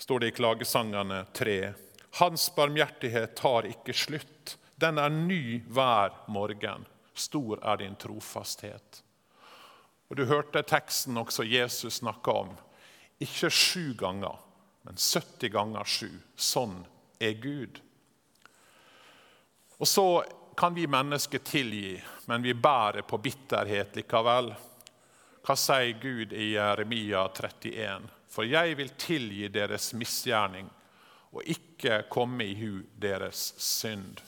står 0.00 0.22
det 0.22 0.30
i 0.30 0.36
klagesangene 0.38 1.24
tre. 1.36 1.74
Hans 2.20 2.48
barmhjertighet 2.56 3.36
tar 3.36 3.68
ikke 3.68 3.96
slutt. 3.96 4.56
Den 4.80 5.00
er 5.00 5.12
ny 5.12 5.60
hver 5.68 6.14
morgen. 6.32 6.86
Stor 7.18 7.60
er 7.64 7.80
din 7.82 7.96
trofasthet. 7.98 9.02
Og 10.08 10.16
Du 10.16 10.24
hørte 10.24 10.62
teksten 10.64 11.18
også 11.20 11.44
Jesus 11.44 12.00
snakke 12.00 12.32
om. 12.32 12.54
Ikke 13.18 13.50
sju 13.50 13.94
ganger, 13.98 14.38
men 14.82 14.96
70 14.96 15.48
ganger 15.54 15.84
sju. 15.84 16.10
Sånn 16.36 16.80
er 17.18 17.34
Gud. 17.42 17.80
Og 19.78 19.88
så 19.88 20.06
kan 20.58 20.74
vi 20.74 20.86
mennesker 20.90 21.38
tilgi, 21.38 21.96
men 22.26 22.42
vi 22.42 22.54
bærer 22.54 23.02
på 23.06 23.18
bitterhet 23.22 23.96
likevel. 23.98 24.52
Hva 25.46 25.54
sier 25.56 25.98
Gud 26.02 26.32
i 26.34 26.52
Jeremia 26.52 27.26
31? 27.30 28.08
For 28.28 28.46
jeg 28.46 28.74
vil 28.78 28.90
tilgi 28.98 29.48
deres 29.54 29.92
misgjerning 29.94 30.66
og 31.30 31.46
ikke 31.46 32.02
komme 32.10 32.46
i 32.46 32.56
hu 32.58 32.82
deres 32.98 33.52
synd. 33.62 34.20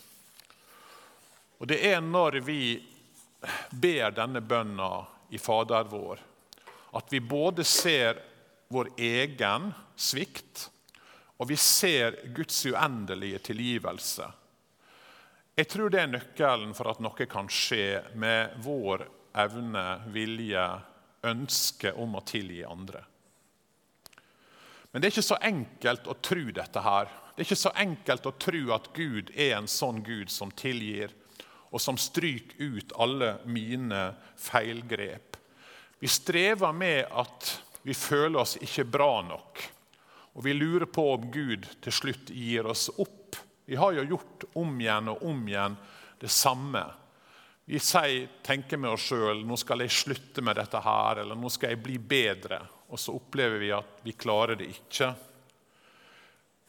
Og 1.59 1.67
Det 1.69 1.81
er 1.93 2.01
når 2.01 2.41
vi 2.41 2.63
ber 3.71 4.15
denne 4.17 4.41
bønna 4.41 5.07
i 5.31 5.39
Fader 5.39 5.85
vår, 5.91 6.21
at 6.97 7.13
vi 7.13 7.21
både 7.21 7.65
ser 7.65 8.23
vår 8.71 8.93
egen 8.97 9.73
svikt, 9.99 10.69
og 11.43 11.49
vi 11.51 11.57
ser 11.59 12.21
Guds 12.37 12.63
uendelige 12.67 13.41
tilgivelse. 13.51 14.29
Jeg 15.59 15.69
tror 15.69 15.91
det 15.91 16.01
er 16.01 16.13
nøkkelen 16.13 16.75
for 16.79 16.93
at 16.93 17.01
noe 17.03 17.27
kan 17.29 17.51
skje 17.51 17.99
med 18.21 18.55
vår 18.63 19.03
evne, 19.43 19.87
vilje, 20.15 20.67
ønske 21.27 21.93
om 22.01 22.15
å 22.17 22.23
tilgi 22.25 22.63
andre. 22.65 23.03
Men 24.91 25.03
det 25.03 25.09
er 25.09 25.15
ikke 25.15 25.27
så 25.27 25.41
enkelt 25.51 26.07
å 26.09 26.17
tro 26.23 26.45
dette 26.55 26.83
her. 26.83 27.11
Det 27.35 27.43
er 27.43 27.49
ikke 27.49 27.59
så 27.61 27.73
enkelt 27.83 28.27
å 28.27 28.37
tro 28.41 28.63
at 28.75 28.89
Gud 28.97 29.31
er 29.37 29.57
en 29.59 29.69
sånn 29.71 30.01
Gud 30.07 30.33
som 30.33 30.51
tilgir 30.51 31.13
og 31.71 31.83
som 31.83 31.99
stryker 32.01 32.59
ut 32.59 32.95
alle 32.99 33.37
mine 33.47 34.11
feilgrep. 34.41 35.37
Vi 36.01 36.09
strever 36.11 36.73
med 36.75 37.05
at 37.13 37.53
vi 37.83 37.95
føler 37.97 38.41
oss 38.43 38.57
ikke 38.61 38.85
bra 38.85 39.21
nok. 39.27 39.63
Og 40.37 40.45
vi 40.45 40.55
lurer 40.55 40.87
på 40.87 41.05
om 41.15 41.27
Gud 41.33 41.67
til 41.83 41.95
slutt 41.95 42.31
gir 42.31 42.69
oss 42.71 42.89
opp. 42.97 43.39
Vi 43.67 43.79
har 43.79 43.95
jo 43.97 44.07
gjort 44.13 44.47
om 44.59 44.73
igjen 44.81 45.11
og 45.13 45.25
om 45.31 45.43
igjen 45.49 45.77
det 46.21 46.31
samme. 46.31 46.85
Vi 47.71 47.79
sier, 47.83 48.29
tenker 48.43 48.81
med 48.81 48.95
oss 48.95 49.09
sjøl 49.11 49.45
nå 49.47 49.59
skal 49.61 49.85
jeg 49.85 49.95
slutte 49.95 50.43
med 50.43 50.59
dette 50.59 50.81
her, 50.83 51.23
eller 51.23 51.39
nå 51.39 51.51
skal 51.53 51.75
jeg 51.75 51.83
bli 51.85 51.99
bedre. 51.99 52.63
Og 52.91 52.99
så 52.99 53.15
opplever 53.15 53.63
vi 53.63 53.71
at 53.75 54.01
vi 54.07 54.17
klarer 54.19 54.59
det 54.59 54.71
ikke. 54.73 55.13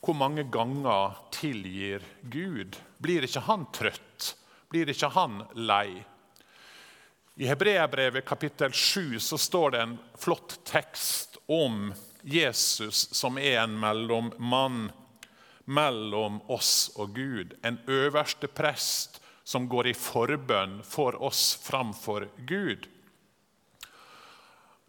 Hvor 0.02 0.18
mange 0.18 0.46
ganger 0.50 1.18
tilgir 1.34 2.06
Gud? 2.22 2.78
Blir 3.02 3.26
ikke 3.26 3.46
han 3.48 3.66
trøtt? 3.74 4.36
blir 4.72 4.88
ikke 4.92 5.12
han 5.12 5.42
lei. 5.60 6.00
I 7.42 7.46
Hebreabrevet 7.46 8.26
kapittel 8.26 8.72
7 8.72 9.20
så 9.20 9.38
står 9.38 9.72
det 9.72 9.80
en 9.82 9.98
flott 10.18 10.60
tekst 10.66 11.38
om 11.46 11.94
Jesus 12.22 13.08
som 13.18 13.40
er 13.42 13.64
en 13.64 13.80
mellommann 13.82 14.84
mellom 15.66 16.36
oss 16.54 16.92
og 17.02 17.16
Gud. 17.16 17.56
En 17.66 17.80
øverste 17.90 18.46
prest 18.46 19.18
som 19.44 19.66
går 19.66 19.90
i 19.90 19.94
forbønn 19.98 20.84
for 20.86 21.18
oss 21.18 21.56
framfor 21.64 22.28
Gud. 22.46 22.86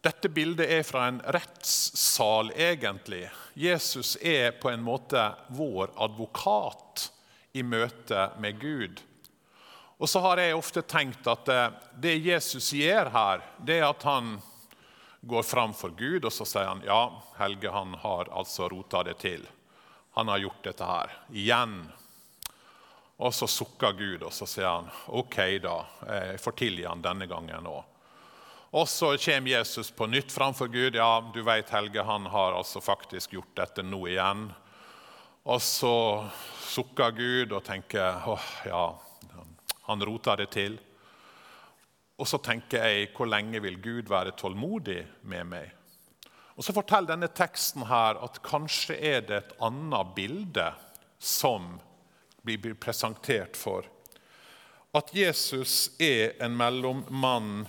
Dette 0.04 0.28
bildet 0.28 0.68
er 0.76 0.84
fra 0.84 1.06
en 1.08 1.22
rettssal, 1.24 2.52
egentlig. 2.52 3.30
Jesus 3.56 4.18
er 4.20 4.52
på 4.60 4.68
en 4.74 4.84
måte 4.84 5.24
vår 5.56 5.96
advokat 5.96 7.08
i 7.56 7.64
møte 7.64 8.28
med 8.44 8.60
Gud. 8.60 9.00
Og 10.02 10.10
så 10.10 10.18
har 10.20 10.40
jeg 10.42 10.56
ofte 10.58 10.82
tenkt 10.82 11.28
at 11.30 11.48
eh, 11.52 11.74
det 12.02 12.16
Jesus 12.24 12.72
gjør 12.74 13.12
her, 13.14 13.42
det 13.62 13.76
er 13.78 13.84
at 13.86 14.02
han 14.02 14.32
går 15.22 15.44
fram 15.46 15.74
for 15.78 15.94
Gud 15.94 16.24
og 16.26 16.32
så 16.34 16.46
sier 16.48 16.66
han, 16.66 16.80
ja, 16.82 17.04
Helge 17.38 17.70
han 17.70 17.94
har 18.02 18.32
altså 18.34 18.66
rota 18.72 19.04
det 19.06 19.20
til. 19.22 19.44
Han 20.18 20.26
har 20.32 20.42
gjort 20.42 20.64
dette 20.66 20.88
her 20.88 21.12
igjen. 21.30 21.76
Og 23.22 23.30
så 23.30 23.46
sukker 23.46 23.94
Gud, 23.94 24.24
og 24.26 24.34
så 24.34 24.48
sier 24.50 24.66
han 24.66 24.90
OK, 25.14 25.38
da. 25.62 25.76
Jeg 26.08 26.42
får 26.42 26.56
tilgi 26.58 26.88
han 26.88 27.04
denne 27.04 27.30
gangen 27.30 27.70
òg. 27.70 27.84
Og 28.74 28.88
så 28.90 29.12
kommer 29.22 29.52
Jesus 29.52 29.92
på 29.94 30.08
nytt 30.10 30.34
framfor 30.34 30.66
Gud. 30.72 30.98
Ja, 30.98 31.22
du 31.30 31.42
vet, 31.46 31.70
Helge, 31.70 32.02
han 32.02 32.26
har 32.26 32.58
altså 32.58 32.82
faktisk 32.82 33.38
gjort 33.38 33.54
dette 33.54 33.86
nå 33.86 34.02
igjen. 34.10 34.48
Og 35.46 35.62
så 35.62 35.94
sukker 36.66 37.14
Gud 37.14 37.54
og 37.54 37.62
tenker 37.68 38.26
åh, 38.34 38.52
ja, 38.66 38.84
han 39.88 40.04
rota 40.04 40.36
det 40.36 40.50
til. 40.54 40.78
Og 42.18 42.28
så 42.28 42.38
tenker 42.38 42.84
jeg 42.86 43.12
hvor 43.16 43.30
lenge 43.30 43.62
vil 43.64 43.80
Gud 43.82 44.10
være 44.12 44.34
tålmodig 44.38 45.00
med 45.26 45.48
meg? 45.50 45.70
Og 46.54 46.64
Så 46.64 46.74
forteller 46.76 47.14
denne 47.14 47.30
teksten 47.32 47.86
her 47.88 48.20
at 48.22 48.42
kanskje 48.44 48.98
er 48.98 49.22
det 49.26 49.38
et 49.38 49.54
annet 49.64 50.12
bilde 50.14 50.68
som 51.18 51.78
blir 52.42 52.74
presentert 52.74 53.56
for. 53.56 53.86
At 54.92 55.14
Jesus 55.16 55.90
er 55.98 56.36
en 56.44 56.56
mellommann. 56.56 57.64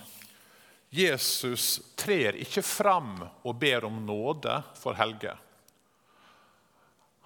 Jesus 0.90 1.80
trer 1.96 2.36
ikke 2.36 2.62
fram 2.62 3.16
og 3.42 3.56
ber 3.58 3.86
om 3.88 4.02
nåde 4.06 4.60
for 4.76 4.94
Helge. 4.98 5.32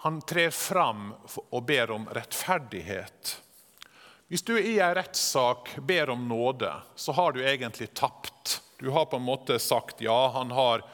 Han 0.07 0.21
trer 0.23 0.55
fram 0.55 1.11
og 1.51 1.65
ber 1.67 1.91
om 1.91 2.07
rettferdighet. 2.15 3.35
Hvis 4.29 4.43
du 4.43 4.59
i 4.61 4.79
en 4.79 4.95
rettssak 4.95 5.71
ber 5.81 6.11
om 6.11 6.29
nåde, 6.29 6.73
så 6.95 7.13
har 7.13 7.33
du 7.33 7.45
egentlig 7.45 7.95
tapt. 7.95 8.63
Du 8.79 8.91
har 8.91 9.05
på 9.05 9.17
en 9.17 9.23
måte 9.23 9.59
sagt 9.59 10.01
ja, 10.01 10.29
han 10.35 10.51
har 10.51 10.85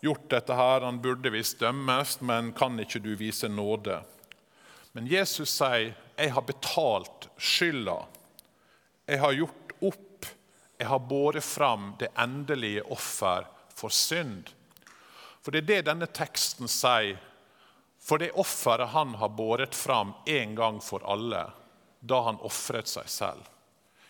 gjort 0.00 0.30
dette 0.30 0.54
her, 0.54 0.80
han 0.80 1.00
burde 1.00 1.30
visst 1.32 1.58
dømmes, 1.62 2.18
men 2.20 2.50
kan 2.52 2.76
ikke 2.82 3.00
du 3.00 3.14
vise 3.16 3.48
nåde? 3.48 4.02
Men 4.92 5.06
Jesus 5.08 5.50
sier, 5.50 5.94
'Jeg 6.16 6.32
har 6.32 6.42
betalt 6.42 7.28
skylda. 7.38 8.04
Jeg 9.06 9.18
har 9.18 9.32
gjort 9.32 9.72
opp. 9.80 10.26
Jeg 10.78 10.88
har 10.88 10.98
båret 10.98 11.44
fram 11.44 11.94
det 11.98 12.08
endelige 12.16 12.82
offer 12.82 13.46
for 13.74 13.88
synd.' 13.88 14.52
For 15.42 15.50
det 15.50 15.58
er 15.58 15.66
det 15.66 15.86
denne 15.88 16.06
teksten 16.06 16.68
sier. 16.68 17.16
For 17.98 18.18
det 18.18 18.34
offeret 18.36 18.92
han 18.92 19.14
har 19.14 19.28
båret 19.28 19.74
fram 19.74 20.12
en 20.26 20.54
gang 20.54 20.80
for 20.80 21.02
alle, 21.08 21.50
da 22.02 22.18
han 22.26 22.40
ofret 22.42 22.90
seg 22.90 23.08
selv. 23.08 23.46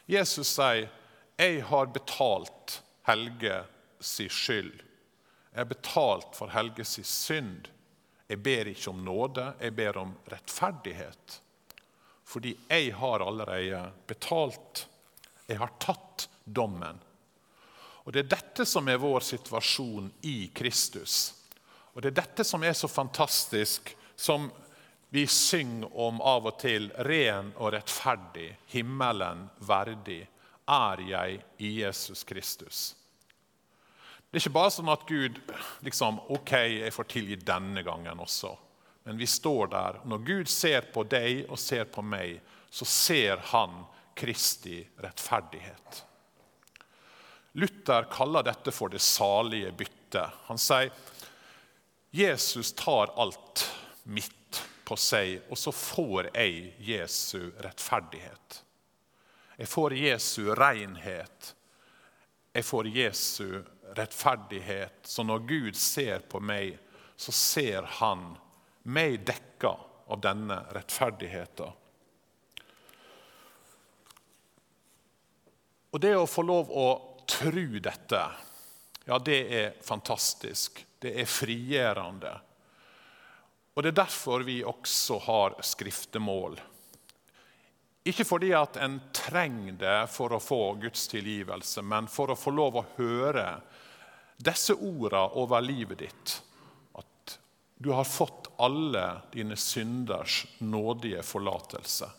Jesus 0.09 0.49
sier, 0.49 0.89
'Jeg 1.37 1.65
har 1.65 1.87
betalt 1.87 2.83
Helge 3.07 3.65
si 4.01 4.29
skyld.' 4.29 4.83
Jeg 5.53 5.61
har 5.61 5.69
betalt 5.69 6.37
for 6.37 6.49
Helge 6.49 6.85
si 6.85 7.03
synd. 7.05 7.69
Jeg 8.29 8.41
ber 8.43 8.71
ikke 8.71 8.91
om 8.91 9.05
nåde, 9.05 9.53
jeg 9.61 9.75
ber 9.77 9.99
om 10.01 10.15
rettferdighet. 10.33 11.41
Fordi 12.25 12.55
jeg 12.71 12.95
har 12.97 13.21
allerede 13.21 13.93
betalt. 14.07 14.87
Jeg 15.47 15.59
har 15.59 15.75
tatt 15.79 16.29
dommen. 16.45 17.01
Og 18.05 18.13
Det 18.13 18.25
er 18.25 18.33
dette 18.33 18.65
som 18.67 18.89
er 18.89 18.97
vår 18.97 19.21
situasjon 19.21 20.09
i 20.23 20.51
Kristus. 20.55 21.35
Og 21.93 22.03
Det 22.03 22.09
er 22.11 22.23
dette 22.23 22.45
som 22.45 22.63
er 22.65 22.73
så 22.73 22.89
fantastisk, 22.89 23.93
som 24.17 24.51
vi 25.13 25.27
synger 25.27 25.99
om 25.99 26.21
av 26.21 26.47
og 26.49 26.55
til. 26.63 26.87
Ren 27.05 27.51
og 27.61 27.75
rettferdig, 27.75 28.47
himmelen 28.73 29.43
verdig, 29.61 30.23
er 30.73 31.03
jeg 31.05 31.43
i 31.61 31.73
Jesus 31.83 32.23
Kristus. 32.25 32.79
Det 34.31 34.39
er 34.39 34.47
ikke 34.47 34.55
bare 34.57 34.73
sånn 34.73 34.89
at 34.89 35.05
Gud 35.05 35.43
liksom, 35.85 36.23
ok, 36.33 36.55
jeg 36.79 36.97
får 36.97 37.11
tilgi 37.13 37.37
denne 37.45 37.85
gangen 37.85 38.25
også. 38.25 38.55
Men 39.05 39.21
vi 39.21 39.29
står 39.29 39.69
der. 39.77 40.01
Når 40.09 40.25
Gud 40.33 40.49
ser 40.49 40.89
på 40.97 41.05
deg 41.05 41.45
og 41.51 41.61
ser 41.61 41.93
på 41.93 42.01
meg, 42.01 42.41
så 42.73 42.89
ser 42.89 43.45
han 43.53 43.83
Kristi 44.17 44.81
rettferdighet. 45.05 46.05
Luther 47.61 48.09
kaller 48.09 48.49
dette 48.49 48.73
for 48.73 48.89
det 48.89 49.05
salige 49.05 49.77
byttet. 49.77 50.45
Han 50.49 50.57
sier 50.57 50.89
Jesus 52.17 52.73
tar 52.73 53.13
alt 53.21 53.69
mitt 54.05 54.39
på 54.93 54.97
seg, 55.01 55.47
og 55.49 55.57
så 55.57 55.73
får 55.73 56.27
jeg 56.35 56.75
Jesu 56.85 57.49
rettferdighet. 57.65 58.59
Jeg 59.57 59.69
får 59.73 59.95
Jesu 59.97 60.51
renhet. 60.59 61.55
Jeg 62.53 62.67
får 62.69 62.91
Jesu 62.93 63.63
rettferdighet. 63.97 65.01
Så 65.09 65.25
når 65.25 65.47
Gud 65.49 65.81
ser 65.81 66.27
på 66.29 66.43
meg, 66.45 66.77
så 67.17 67.33
ser 67.33 67.89
han 68.03 68.35
meg 68.93 69.23
dekka 69.25 69.73
av 70.13 70.21
denne 70.21 70.61
rettferdigheten. 70.77 71.73
Og 75.93 76.05
det 76.05 76.15
å 76.21 76.29
få 76.29 76.45
lov 76.45 76.69
å 76.69 76.89
tro 77.25 77.67
dette, 77.81 78.25
ja, 79.09 79.17
det 79.25 79.43
er 79.57 79.77
fantastisk. 79.81 80.85
Det 81.01 81.17
er 81.17 81.37
frigjørende. 81.41 82.37
Og 83.75 83.83
Det 83.83 83.93
er 83.93 84.03
derfor 84.03 84.45
vi 84.45 84.61
også 84.65 85.19
har 85.25 85.57
skriftemål. 85.65 86.59
Ikke 88.05 88.27
fordi 88.27 88.51
at 88.59 88.77
en 88.83 88.99
trenger 89.15 89.77
det 89.79 89.99
for 90.11 90.35
å 90.35 90.43
få 90.43 90.75
Guds 90.83 91.07
tilgivelse, 91.09 91.85
men 91.87 92.09
for 92.11 92.33
å 92.33 92.39
få 92.39 92.51
lov 92.51 92.81
å 92.81 92.89
høre 92.97 93.47
disse 94.43 94.75
ordene 94.75 95.23
over 95.39 95.63
livet 95.63 96.03
ditt. 96.03 96.35
At 96.99 97.39
du 97.79 97.93
har 97.95 98.09
fått 98.09 98.51
alle 98.63 99.23
dine 99.33 99.57
synders 99.57 100.43
nådige 100.59 101.23
forlatelse. 101.23 102.11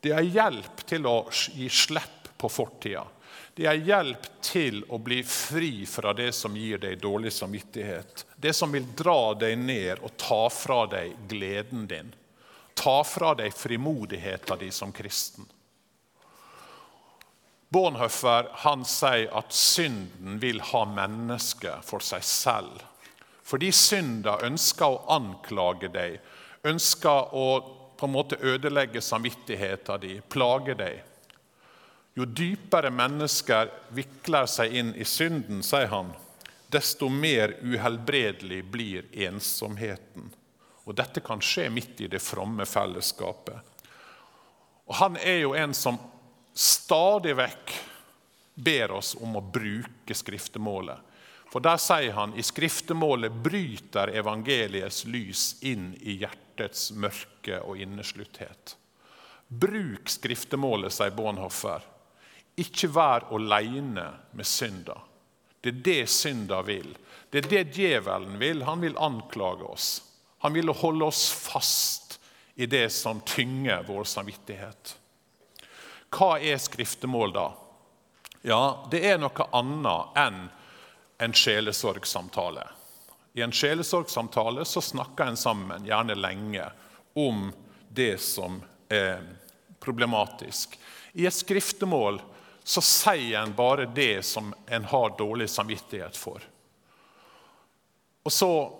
Det 0.00 0.14
er 0.14 0.32
hjelp 0.32 0.82
til 0.88 1.06
å 1.10 1.16
gi 1.30 1.68
slipp 1.68 2.32
på 2.38 2.48
fortida. 2.48 3.04
Det 3.58 3.66
er 3.66 3.80
hjelp 3.82 4.26
til 4.44 4.84
å 4.86 5.00
bli 5.02 5.18
fri 5.26 5.82
fra 5.90 6.12
det 6.14 6.30
som 6.36 6.54
gir 6.54 6.78
deg 6.78 7.00
dårlig 7.02 7.32
samvittighet. 7.34 8.22
Det 8.38 8.52
som 8.54 8.70
vil 8.70 8.86
dra 8.94 9.34
deg 9.34 9.58
ned 9.58 9.98
og 9.98 10.14
ta 10.20 10.44
fra 10.54 10.84
deg 10.86 11.16
gleden 11.26 11.88
din 11.90 12.14
ta 12.78 13.04
fra 13.04 13.34
deg 13.34 13.54
frimodigheten 13.54 14.58
din 14.58 14.72
som 14.72 14.92
kristen. 14.92 15.46
Bornhøffer 17.68 18.48
han 18.62 18.84
sier 18.88 19.28
at 19.36 19.52
synden 19.52 20.38
vil 20.40 20.62
ha 20.70 20.84
mennesket 20.88 21.84
for 21.84 22.04
seg 22.04 22.24
selv. 22.24 22.84
Fordi 23.48 23.72
synda 23.74 24.38
ønsker 24.46 24.86
å 24.86 25.02
anklage 25.18 25.90
deg, 25.92 26.16
ønsker 26.68 27.34
å 27.36 27.48
på 27.98 28.06
en 28.06 28.14
måte 28.14 28.38
ødelegge 28.40 29.02
samvittigheten 29.02 30.00
din, 30.04 30.22
plage 30.30 30.76
deg. 30.78 31.00
Jo 32.18 32.24
dypere 32.24 32.90
mennesker 32.90 33.68
vikler 33.94 34.48
seg 34.50 34.72
inn 34.74 34.88
i 34.98 35.04
synden, 35.06 35.60
sier 35.62 35.86
han, 35.92 36.08
desto 36.66 37.06
mer 37.06 37.52
uhelbredelig 37.62 38.64
blir 38.66 39.04
ensomheten. 39.14 40.24
Og 40.82 40.96
dette 40.98 41.22
kan 41.22 41.38
skje 41.38 41.68
midt 41.70 42.00
i 42.02 42.08
det 42.10 42.18
fromme 42.18 42.66
fellesskapet. 42.66 43.60
Og 44.90 44.94
Han 44.98 45.18
er 45.22 45.44
jo 45.44 45.52
en 45.54 45.74
som 45.78 46.00
stadig 46.58 47.36
vekk 47.38 47.74
ber 48.66 48.96
oss 48.96 49.12
om 49.14 49.36
å 49.38 49.44
bruke 49.54 50.16
skriftemålet. 50.16 50.98
For 51.52 51.62
der 51.62 51.78
sier 51.78 52.16
han 52.16 52.34
i 52.34 52.42
skriftemålet 52.42 53.36
bryter 53.46 54.10
evangeliets 54.18 55.04
lys 55.06 55.44
inn 55.62 55.92
i 56.00 56.18
hjertets 56.24 56.90
mørke 56.98 57.62
og 57.62 57.78
inneslutthet. 57.78 58.74
Bruk 59.46 60.10
skriftemålet, 60.10 60.92
sier 60.92 61.14
Bonhoffer. 61.14 61.86
Ikke 62.58 62.90
vær 62.90 63.28
aleine 63.34 64.08
med 64.34 64.46
synda. 64.46 64.96
Det 65.60 65.70
er 65.74 65.82
det 65.84 66.02
synda 66.10 66.62
vil. 66.66 66.90
Det 67.30 67.44
er 67.44 67.50
det 67.50 67.76
djevelen 67.76 68.38
vil. 68.40 68.62
Han 68.66 68.82
vil 68.82 68.98
anklage 68.98 69.66
oss. 69.66 69.88
Han 70.38 70.54
vil 70.54 70.70
holde 70.70 71.04
oss 71.10 71.28
fast 71.34 72.18
i 72.54 72.66
det 72.66 72.88
som 72.94 73.20
tynger 73.20 73.84
vår 73.86 74.04
samvittighet. 74.04 74.94
Hva 76.14 76.38
er 76.40 76.58
skriftemål, 76.62 77.32
da? 77.34 77.48
Ja, 78.42 78.86
Det 78.90 79.02
er 79.04 79.18
noe 79.18 79.46
annet 79.52 80.18
enn 80.18 80.40
en 81.18 81.34
sjelesorgsamtale. 81.34 82.64
I 83.34 83.42
en 83.42 83.52
sjelesorgsamtale 83.52 84.64
så 84.64 84.80
snakker 84.80 85.26
en 85.26 85.36
sammen, 85.36 85.86
gjerne 85.86 86.14
lenge, 86.14 86.64
om 87.14 87.50
det 87.90 88.16
som 88.22 88.60
er 88.88 89.20
problematisk. 89.82 90.78
I 91.12 91.26
et 91.26 91.34
skriftemål 91.34 92.20
så 92.68 92.82
sier 92.84 93.40
en 93.40 93.54
bare 93.56 93.86
det 93.86 94.22
som 94.22 94.54
en 94.66 94.84
har 94.84 95.18
dårlig 95.18 95.50
samvittighet 95.50 96.16
for. 96.16 96.42
Og 98.22 98.32
så 98.32 98.72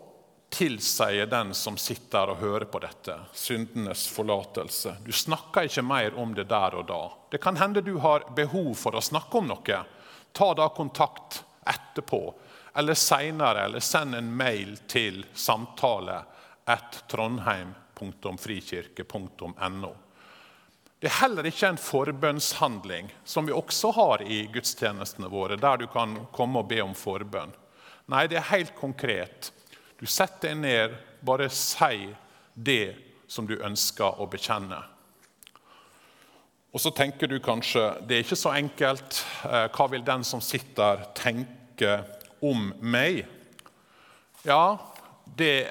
tilsier 0.53 1.27
den 1.27 1.55
som 1.55 1.77
sitter 1.81 2.29
og 2.29 2.37
hører 2.37 2.65
på 2.69 2.79
dette, 2.85 3.19
syndenes 3.33 4.09
forlatelse. 4.13 4.97
Du 5.05 5.13
snakker 5.13 5.63
ikke 5.71 5.83
mer 5.89 6.19
om 6.21 6.35
det 6.37 6.45
der 6.51 6.75
og 6.77 6.87
da. 6.89 7.13
Det 7.33 7.39
kan 7.41 7.57
hende 7.57 7.81
du 7.81 7.99
har 8.05 8.29
behov 8.37 8.75
for 8.77 8.93
å 8.93 9.01
snakke 9.01 9.39
om 9.41 9.47
noe. 9.55 9.85
Ta 10.37 10.55
da 10.55 10.69
kontakt 10.69 11.45
etterpå 11.65 12.35
eller 12.77 12.95
seinere, 12.95 13.65
eller 13.65 13.81
send 13.81 14.15
en 14.15 14.37
mail 14.37 14.77
til 14.85 15.25
samtale 15.33 16.25
at 16.69 17.09
trondheim.frikirke.no. 17.09 20.08
Det 20.99 21.07
er 21.07 21.21
heller 21.21 21.47
ikke 21.47 21.69
en 21.71 21.79
forbønnshandling, 21.79 23.13
som 23.25 23.47
vi 23.47 23.55
også 23.55 23.93
har 23.95 24.23
i 24.27 24.41
gudstjenestene 24.51 25.31
våre, 25.31 25.55
der 25.57 25.79
du 25.79 25.87
kan 25.87 26.17
komme 26.35 26.59
og 26.59 26.73
be 26.73 26.81
om 26.83 26.97
forbønn. 26.99 27.55
Nei, 28.11 28.25
det 28.27 28.41
er 28.41 28.51
helt 28.51 28.75
konkret. 28.75 29.53
Du 30.01 30.07
setter 30.11 30.51
deg 30.51 30.59
ned, 30.65 30.99
bare 31.23 31.47
si 31.55 32.09
det 32.55 32.97
som 33.31 33.47
du 33.47 33.55
ønsker 33.63 34.19
å 34.19 34.27
bekjenne. 34.31 34.81
Og 36.75 36.83
så 36.83 36.91
tenker 36.95 37.31
du 37.31 37.39
kanskje 37.43 37.85
det 38.07 38.19
er 38.19 38.27
ikke 38.27 38.43
så 38.43 38.57
enkelt. 38.59 39.23
Eh, 39.47 39.67
hva 39.71 39.89
vil 39.93 40.05
den 40.05 40.27
som 40.27 40.43
sitter, 40.43 41.07
tenke 41.15 42.01
om 42.45 42.73
meg? 42.83 43.23
Ja, 44.43 44.79
det 45.39 45.71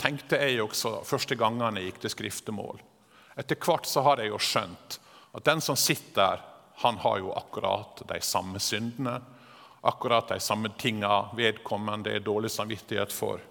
tenkte 0.00 0.44
jeg 0.44 0.60
også 0.60 1.00
første 1.08 1.38
gangene 1.40 1.80
jeg 1.80 1.94
gikk 1.94 2.04
til 2.04 2.14
skriftemål. 2.18 2.90
Etter 3.36 3.58
hvert 3.58 3.86
så 3.86 4.02
har 4.06 4.22
jeg 4.22 4.30
jo 4.30 4.38
skjønt 4.38 4.98
at 5.34 5.46
den 5.46 5.60
som 5.60 5.76
sitter 5.76 6.14
der, 6.20 6.42
han 6.76 6.98
har 7.02 7.18
jo 7.18 7.32
akkurat 7.34 8.02
de 8.08 8.20
samme 8.20 8.58
syndene. 8.58 9.20
Akkurat 9.80 10.28
de 10.28 10.40
samme 10.40 10.72
tinga 10.78 11.28
vedkommende 11.36 12.10
er 12.10 12.22
dårlig 12.24 12.50
samvittighet 12.50 13.12
for. 13.12 13.42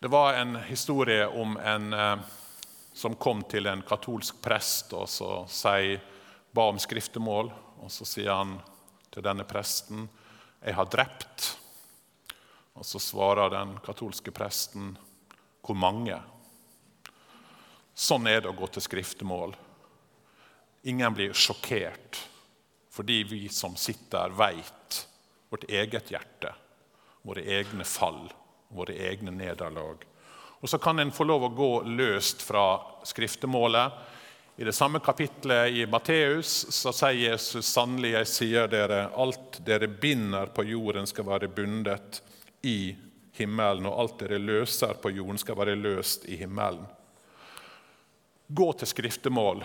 Det 0.00 0.08
var 0.08 0.34
en 0.34 0.56
historie 0.68 1.26
om 1.28 1.56
en 1.56 1.92
eh, 1.92 2.16
som 2.92 3.14
kom 3.14 3.42
til 3.48 3.66
en 3.66 3.82
katolsk 3.82 4.40
prest 4.42 4.92
og 4.96 5.08
så 5.08 5.44
sier, 5.48 6.00
ba 6.52 6.66
om 6.72 6.80
skriftemål. 6.80 7.52
Og 7.80 7.92
så 7.92 8.04
sier 8.08 8.32
han 8.34 8.58
til 9.10 9.24
denne 9.24 9.44
presten 9.44 10.08
'Jeg 10.60 10.74
har 10.74 10.86
drept'. 10.86 11.56
Og 12.74 12.84
så 12.84 12.98
svarer 12.98 13.50
den 13.50 13.78
katolske 13.78 14.30
presten 14.30 14.98
'Hvor 15.62 15.76
mange?' 15.76 16.20
Sånn 17.94 18.26
er 18.30 18.42
det 18.42 18.50
å 18.50 18.56
gå 18.56 18.66
til 18.72 18.84
skriftemål. 18.84 19.54
Ingen 20.88 21.14
blir 21.14 21.36
sjokkert 21.36 22.26
fordi 22.90 23.22
vi 23.24 23.48
som 23.48 23.76
sitter 23.78 24.32
veit 24.34 24.96
vårt 25.50 25.64
eget 25.70 26.10
hjerte, 26.10 26.50
våre 27.22 27.44
egne 27.46 27.84
fall, 27.86 28.24
våre 28.68 28.96
egne 29.08 29.30
nederlag. 29.30 30.02
Og 30.60 30.68
Så 30.68 30.78
kan 30.78 30.98
en 30.98 31.12
få 31.12 31.24
lov 31.24 31.44
å 31.44 31.54
gå 31.54 31.70
løst 31.82 32.42
fra 32.42 32.80
skriftemålet. 33.04 33.92
I 34.56 34.64
det 34.64 34.74
samme 34.76 35.00
kapitlet 35.00 35.72
i 35.72 35.86
Matteus 35.86 36.66
så 36.74 36.92
sier 36.92 37.30
Jesus 37.30 37.66
sannelig, 37.66 38.12
jeg 38.12 38.28
sier 38.28 38.68
dere, 38.68 39.06
alt 39.16 39.62
dere 39.64 39.88
binder 39.88 40.52
på 40.52 40.66
jorden, 40.68 41.06
skal 41.08 41.24
være 41.30 41.48
bundet 41.48 42.20
i 42.62 42.92
himmelen, 43.38 43.88
og 43.88 44.00
alt 44.02 44.18
dere 44.20 44.42
løser 44.42 45.00
på 45.00 45.14
jorden, 45.16 45.40
skal 45.40 45.56
være 45.56 45.78
løst 45.80 46.28
i 46.28 46.36
himmelen. 46.42 46.84
Gå 48.52 48.72
til 48.72 48.88
skriftemål, 48.90 49.60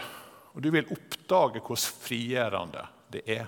og 0.54 0.62
du 0.62 0.68
vil 0.70 0.90
oppdage 0.94 1.62
hvor 1.66 1.80
frigjørende 2.06 2.84
det 3.10 3.24
er. 3.26 3.48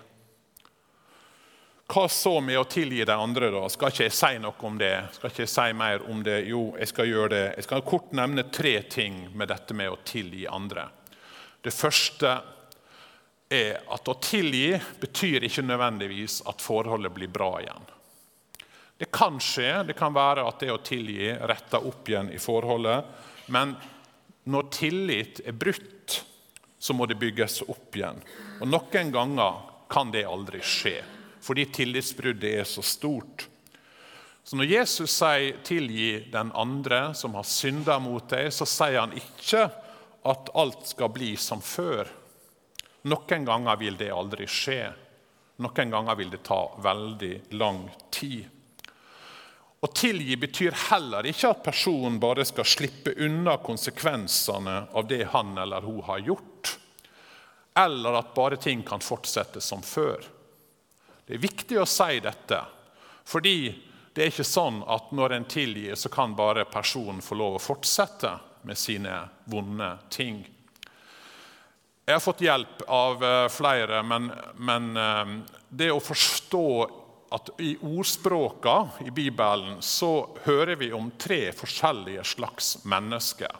Hva 1.87 2.07
så 2.09 2.33
med 2.41 2.57
å 2.57 2.65
tilgi 2.67 3.05
de 3.05 3.13
andre? 3.13 3.51
da? 3.53 3.61
Skal 3.69 3.93
ikke 3.93 4.07
jeg 4.07 4.15
si 4.17 4.39
noe 4.41 4.65
om 4.65 4.79
det? 4.81 4.95
Skal 5.13 5.29
ikke 5.29 5.43
jeg 5.45 5.51
si 5.53 5.65
mer 5.77 6.03
om 6.09 6.23
det? 6.25 6.39
Jo, 6.49 6.63
jeg 6.75 6.89
skal 6.89 7.07
gjøre 7.07 7.29
det. 7.31 7.43
Jeg 7.53 7.67
skal 7.67 7.85
kort 7.85 8.15
nevne 8.17 8.47
tre 8.51 8.73
ting 8.89 9.19
med 9.37 9.53
dette 9.53 9.77
med 9.77 9.93
å 9.93 9.99
tilgi 10.03 10.47
andre. 10.49 10.87
Det 11.61 11.71
første 11.75 12.33
er 13.53 13.85
at 13.93 14.09
å 14.09 14.17
tilgi 14.19 14.73
betyr 14.99 15.45
ikke 15.47 15.63
nødvendigvis 15.63 16.41
at 16.49 16.65
forholdet 16.65 17.13
blir 17.13 17.31
bra 17.31 17.51
igjen. 17.61 17.85
Det 18.97 19.11
kan 19.13 19.37
skje, 19.39 19.85
det 19.87 19.95
kan 19.95 20.17
være 20.17 20.47
at 20.49 20.59
det 20.65 20.73
å 20.73 20.81
tilgi 20.81 21.29
retter 21.29 21.85
opp 21.85 22.09
igjen 22.09 22.33
i 22.33 22.41
forholdet. 22.41 23.05
Men 23.53 23.77
når 24.47 24.69
tillit 24.71 25.41
er 25.45 25.55
brutt, 25.55 26.21
så 26.79 26.93
må 26.93 27.05
det 27.09 27.19
bygges 27.19 27.61
opp 27.67 27.95
igjen. 27.97 28.21
Og 28.61 28.69
Noen 28.69 29.11
ganger 29.11 29.61
kan 29.91 30.11
det 30.13 30.25
aldri 30.27 30.61
skje, 30.63 31.01
fordi 31.43 31.67
tillitsbruddet 31.75 32.61
er 32.61 32.67
så 32.67 32.83
stort. 32.85 33.47
Så 34.47 34.55
Når 34.55 34.69
Jesus 34.71 35.11
sier 35.11 35.57
'tilgi 35.63 36.31
den 36.31 36.51
andre 36.55 37.13
som 37.13 37.33
har 37.35 37.43
synda 37.43 37.99
mot 37.99 38.29
deg', 38.29 38.53
så 38.53 38.65
sier 38.65 38.99
han 38.99 39.11
ikke 39.11 39.67
at 40.23 40.49
alt 40.55 40.87
skal 40.87 41.09
bli 41.09 41.35
som 41.35 41.61
før. 41.61 42.07
Noen 43.03 43.45
ganger 43.45 43.75
vil 43.75 43.97
det 43.97 44.11
aldri 44.11 44.47
skje. 44.47 44.93
Noen 45.57 45.91
ganger 45.91 46.15
vil 46.15 46.29
det 46.29 46.43
ta 46.43 46.61
veldig 46.79 47.41
lang 47.51 47.89
tid. 48.11 48.47
Å 49.79 49.87
tilgi 49.93 50.37
betyr 50.41 50.73
heller 50.89 51.27
ikke 51.29 51.51
at 51.53 51.65
personen 51.65 52.17
bare 52.21 52.45
skal 52.49 52.65
slippe 52.65 53.13
unna 53.21 53.59
konsekvensene 53.61 54.77
av 54.91 55.05
det 55.07 55.27
han 55.33 55.57
eller 55.57 55.85
hun 55.85 56.01
har 56.07 56.23
gjort, 56.25 56.71
eller 57.77 58.17
at 58.17 58.33
bare 58.33 58.57
ting 58.57 58.81
kan 58.83 59.03
fortsette 59.05 59.61
som 59.61 59.83
før. 59.85 60.25
Det 61.27 61.37
er 61.37 61.43
viktig 61.43 61.77
å 61.77 61.85
si 61.85 62.17
dette, 62.23 62.63
fordi 63.27 63.59
det 64.17 64.23
er 64.23 64.31
ikke 64.31 64.47
sånn 64.49 64.81
at 64.89 65.11
når 65.13 65.35
en 65.35 65.45
tilgir, 65.45 65.93
så 65.93 66.09
kan 66.09 66.33
bare 66.33 66.65
personen 66.65 67.21
få 67.21 67.37
lov 67.37 67.59
å 67.59 67.61
fortsette 67.61 68.31
med 68.65 68.79
sine 68.79 69.19
vonde 69.45 69.91
ting. 70.09 70.39
Jeg 72.07 72.15
har 72.15 72.23
fått 72.23 72.41
hjelp 72.41 72.81
av 72.87 73.23
eh, 73.23 73.47
flere, 73.51 73.99
men, 74.01 74.31
men 74.55 74.97
eh, 74.97 75.33
det 75.69 75.91
å 75.91 76.01
forstå 76.01 76.65
at 77.29 77.49
i 77.59 77.75
ordspråka 77.81 78.89
i 79.05 79.11
Bibelen 79.11 79.81
så 79.81 80.29
hører 80.45 80.75
vi 80.75 80.91
om 80.93 81.09
tre 81.19 81.51
forskjellige 81.51 82.23
slags 82.23 82.77
mennesker. 82.85 83.51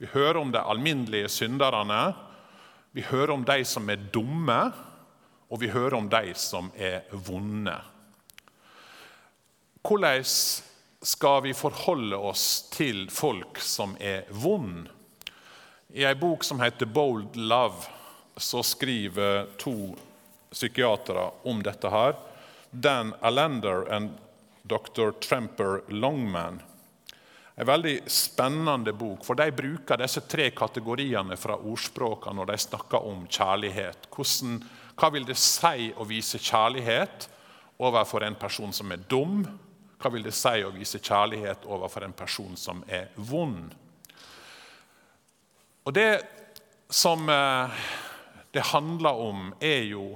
Vi 0.00 0.08
hører 0.12 0.40
om 0.40 0.52
de 0.52 0.60
alminnelige 0.60 1.28
synderne, 1.28 2.14
vi 2.92 3.02
hører 3.02 3.34
om 3.34 3.44
de 3.44 3.64
som 3.64 3.90
er 3.90 4.08
dumme, 4.12 4.58
og 5.50 5.60
vi 5.60 5.68
hører 5.68 5.98
om 5.98 6.08
de 6.08 6.32
som 6.38 6.70
er 6.76 7.04
vonde. 7.12 7.76
Hvordan 9.84 10.24
skal 11.04 11.42
vi 11.44 11.52
forholde 11.52 12.16
oss 12.16 12.70
til 12.72 13.04
folk 13.12 13.60
som 13.60 13.96
er 14.00 14.24
vonde? 14.32 14.90
I 15.94 16.02
ei 16.08 16.14
bok 16.18 16.42
som 16.42 16.60
heter 16.60 16.86
'Bold 16.86 17.36
Love', 17.36 17.86
så 18.36 18.62
skriver 18.62 19.46
to 19.58 19.94
psykiatere 20.50 21.30
om 21.44 21.62
dette. 21.62 21.90
her. 21.90 22.33
Dan 22.74 23.14
Allender 23.22 23.86
og 23.94 24.08
dr. 24.64 25.12
Tramper 25.20 25.82
Longman. 25.88 26.62
En 27.54 27.66
veldig 27.66 28.00
spennende 28.10 28.92
bok, 28.92 29.22
for 29.24 29.38
de 29.38 29.46
bruker 29.54 30.00
disse 30.00 30.24
tre 30.26 30.48
kategoriene 30.56 31.36
fra 31.38 31.54
ordspråkene 31.54 32.40
når 32.40 32.50
de 32.50 32.56
snakker 32.64 33.06
om 33.06 33.26
kjærlighet. 33.30 34.08
Hvordan, 34.10 34.56
hva 34.98 35.10
vil 35.14 35.28
det 35.28 35.36
si 35.38 35.92
å 35.94 36.06
vise 36.08 36.40
kjærlighet 36.42 37.28
overfor 37.78 38.26
en 38.26 38.38
person 38.40 38.74
som 38.74 38.90
er 38.90 39.04
dum? 39.06 39.44
Hva 40.02 40.10
vil 40.10 40.26
det 40.26 40.34
si 40.34 40.64
å 40.66 40.72
vise 40.74 40.98
kjærlighet 40.98 41.68
overfor 41.70 42.08
en 42.08 42.16
person 42.16 42.58
som 42.58 42.82
er 42.90 43.12
vond? 43.14 43.70
Og 45.84 45.94
Det 45.94 46.10
som 46.90 47.28
eh, 47.28 47.84
det 48.52 48.66
handler 48.72 49.20
om, 49.20 49.54
er 49.60 49.82
jo 49.88 50.14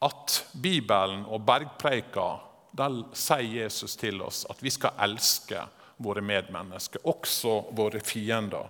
at 0.00 0.36
Bibelen 0.52 1.26
og 1.28 1.44
bergpreika 1.44 2.28
der 2.76 3.00
sier 3.18 3.64
Jesus 3.64 3.96
til 3.98 4.22
oss 4.22 4.44
at 4.50 4.62
vi 4.62 4.70
skal 4.72 4.96
elske 5.02 5.60
våre 6.00 6.22
medmennesker, 6.24 7.02
også 7.04 7.74
våre 7.76 8.00
fiender. 8.00 8.68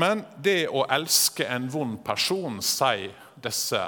Men 0.00 0.24
det 0.42 0.66
å 0.72 0.86
elske 0.90 1.46
en 1.46 1.68
vond 1.70 1.98
person, 2.06 2.60
sier 2.64 3.12
disse, 3.42 3.82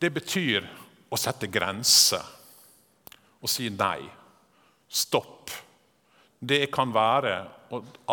det 0.00 0.10
betyr 0.14 0.64
å 1.12 1.18
sette 1.20 1.50
grenser 1.52 2.24
og 3.42 3.50
si 3.50 3.68
nei. 3.70 4.00
Stopp. 4.88 5.52
Det 6.38 6.66
kan 6.72 6.92
være 6.94 7.36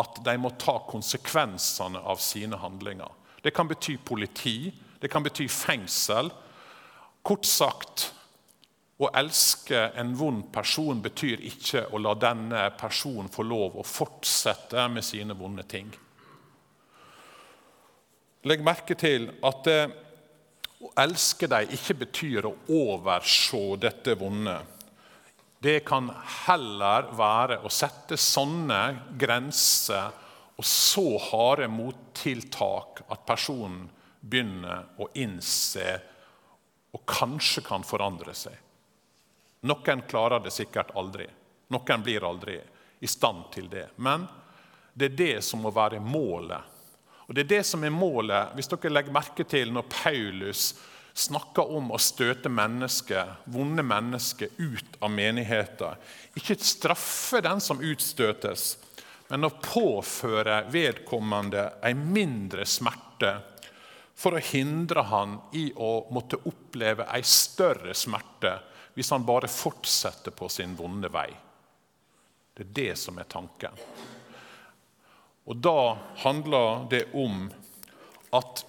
at 0.00 0.20
de 0.26 0.34
må 0.40 0.52
ta 0.58 0.76
konsekvensene 0.88 2.00
av 2.02 2.20
sine 2.22 2.58
handlinger. 2.60 3.10
Det 3.42 3.52
kan 3.54 3.68
bety 3.68 3.96
politi, 4.04 4.72
det 5.00 5.10
kan 5.12 5.24
bety 5.24 5.46
fengsel, 5.50 6.30
Kort 7.24 7.46
sagt 7.48 8.10
å 9.00 9.08
elske 9.16 9.78
en 9.98 10.12
vond 10.14 10.44
person 10.52 11.00
betyr 11.02 11.40
ikke 11.48 11.86
å 11.90 12.00
la 12.02 12.12
denne 12.20 12.66
personen 12.78 13.30
få 13.32 13.46
lov 13.48 13.78
å 13.80 13.84
fortsette 13.86 14.84
med 14.92 15.04
sine 15.04 15.36
vonde 15.38 15.64
ting. 15.68 15.88
Legg 18.44 18.60
merke 18.64 18.96
til 19.00 19.30
at 19.40 19.64
det, 19.64 19.80
å 20.84 20.92
elske 21.00 21.48
dem 21.48 21.72
ikke 21.72 21.96
betyr 22.04 22.44
å 22.44 22.56
overse 22.76 23.62
dette 23.80 24.18
vonde. 24.20 24.58
Det 25.64 25.78
kan 25.88 26.10
heller 26.44 27.08
være 27.16 27.62
å 27.64 27.72
sette 27.72 28.18
sånne 28.20 28.82
grenser 29.16 30.12
og 30.60 30.66
så 30.68 31.06
harde 31.30 31.70
mottiltak 31.72 33.00
at 33.08 33.24
personen 33.26 33.88
begynner 34.20 34.92
å 35.00 35.08
innse 35.24 35.96
og 36.94 37.02
kanskje 37.10 37.64
kan 37.66 37.84
forandre 37.86 38.34
seg. 38.38 38.54
Noen 39.66 40.04
klarer 40.08 40.42
det 40.44 40.52
sikkert 40.54 40.92
aldri. 40.94 41.26
Noen 41.74 42.02
blir 42.04 42.26
aldri 42.28 42.58
i 43.00 43.08
stand 43.10 43.48
til 43.54 43.68
det. 43.72 43.88
Men 43.96 44.26
det 44.94 45.10
er 45.10 45.16
det 45.18 45.36
som 45.44 45.64
må 45.64 45.72
være 45.74 46.00
målet. 46.00 46.72
Og 47.26 47.34
det 47.34 47.46
er 47.46 47.52
det 47.56 47.62
som 47.66 47.84
er 47.84 47.90
målet, 47.90 48.52
Hvis 48.54 48.68
dere 48.68 48.92
legger 48.92 49.14
merke 49.16 49.44
til 49.48 49.72
når 49.72 49.88
Paulus 49.88 50.74
snakker 51.14 51.70
om 51.72 51.92
å 51.94 51.98
støte 51.98 52.50
mennesker, 52.50 53.36
vonde 53.44 53.82
mennesker 53.82 54.52
ut 54.58 54.98
av 55.00 55.10
menigheten 55.14 55.96
Ikke 56.36 56.58
straffe 56.58 57.40
den 57.40 57.60
som 57.60 57.80
utstøtes, 57.80 58.76
men 59.30 59.46
å 59.46 59.54
påføre 59.56 60.66
vedkommende 60.70 61.70
en 61.82 62.02
mindre 62.12 62.66
smerte 62.68 63.38
for 64.14 64.36
å 64.36 64.42
hindre 64.42 65.02
han 65.10 65.38
i 65.52 65.68
å 65.76 66.06
måtte 66.14 66.38
oppleve 66.46 67.06
ei 67.12 67.22
større 67.26 67.94
smerte 67.94 68.54
hvis 68.94 69.10
han 69.10 69.26
bare 69.26 69.50
fortsetter 69.50 70.30
på 70.30 70.48
sin 70.48 70.76
vonde 70.78 71.10
vei. 71.10 71.28
Det 72.54 72.62
er 72.68 72.74
det 72.78 72.92
som 73.00 73.18
er 73.18 73.26
tanken. 73.30 73.74
Og 75.44 75.56
da 75.56 75.96
handler 76.22 76.86
det 76.90 77.04
om 77.18 77.48
at 78.34 78.62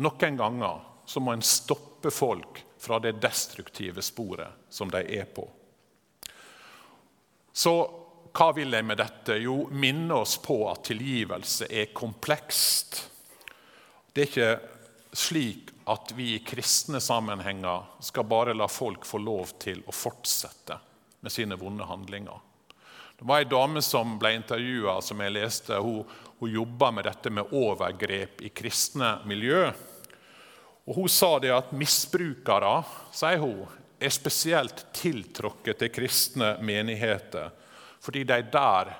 noen 0.00 0.38
ganger 0.38 0.80
så 1.06 1.20
må 1.20 1.34
en 1.34 1.44
stoppe 1.44 2.12
folk 2.14 2.62
fra 2.78 3.00
det 3.02 3.16
destruktive 3.18 4.02
sporet 4.02 4.70
som 4.70 4.90
de 4.90 5.02
er 5.18 5.26
på. 5.34 5.44
Så 7.52 7.74
hva 8.36 8.50
vil 8.52 8.74
jeg 8.76 8.84
med 8.84 9.00
dette? 9.00 9.38
Jo, 9.40 9.64
minne 9.72 10.20
oss 10.20 10.36
på 10.44 10.58
at 10.70 10.84
tilgivelse 10.90 11.70
er 11.72 11.92
komplekst. 11.96 12.98
Det 14.12 14.22
er 14.22 14.28
ikke 14.30 14.75
slik 15.16 15.70
at 15.88 16.12
vi 16.16 16.34
i 16.34 16.42
kristne 16.44 17.00
sammenhenger 17.00 17.84
skal 18.04 18.26
bare 18.28 18.54
la 18.54 18.68
folk 18.68 19.06
få 19.06 19.20
lov 19.22 19.54
til 19.62 19.80
å 19.86 19.94
fortsette 19.94 20.76
med 21.24 21.32
sine 21.32 21.56
vonde 21.56 21.86
handlinger. 21.88 22.42
Det 23.16 23.24
var 23.24 23.40
ei 23.40 23.48
dame 23.48 23.80
som 23.82 24.18
ble 24.20 24.34
intervjua, 24.36 24.98
som 25.00 25.20
jeg 25.24 25.32
leste. 25.32 25.78
Hun, 25.80 26.04
hun 26.38 26.52
jobba 26.52 26.90
med 26.92 27.06
dette 27.08 27.32
med 27.32 27.54
overgrep 27.56 28.42
i 28.44 28.50
kristne 28.52 29.14
miljø. 29.24 29.70
Og 30.86 30.94
Hun 31.00 31.08
sa 31.08 31.38
det 31.42 31.54
at 31.54 31.72
misbrukere 31.72 32.74
sier 33.16 33.40
hun, 33.42 33.64
er 33.96 34.12
spesielt 34.12 34.84
tiltrukket 34.92 35.80
til 35.80 35.92
kristne 35.94 36.58
menigheter, 36.60 37.48
fordi 38.04 38.26
de 38.28 38.42
der 38.52 38.92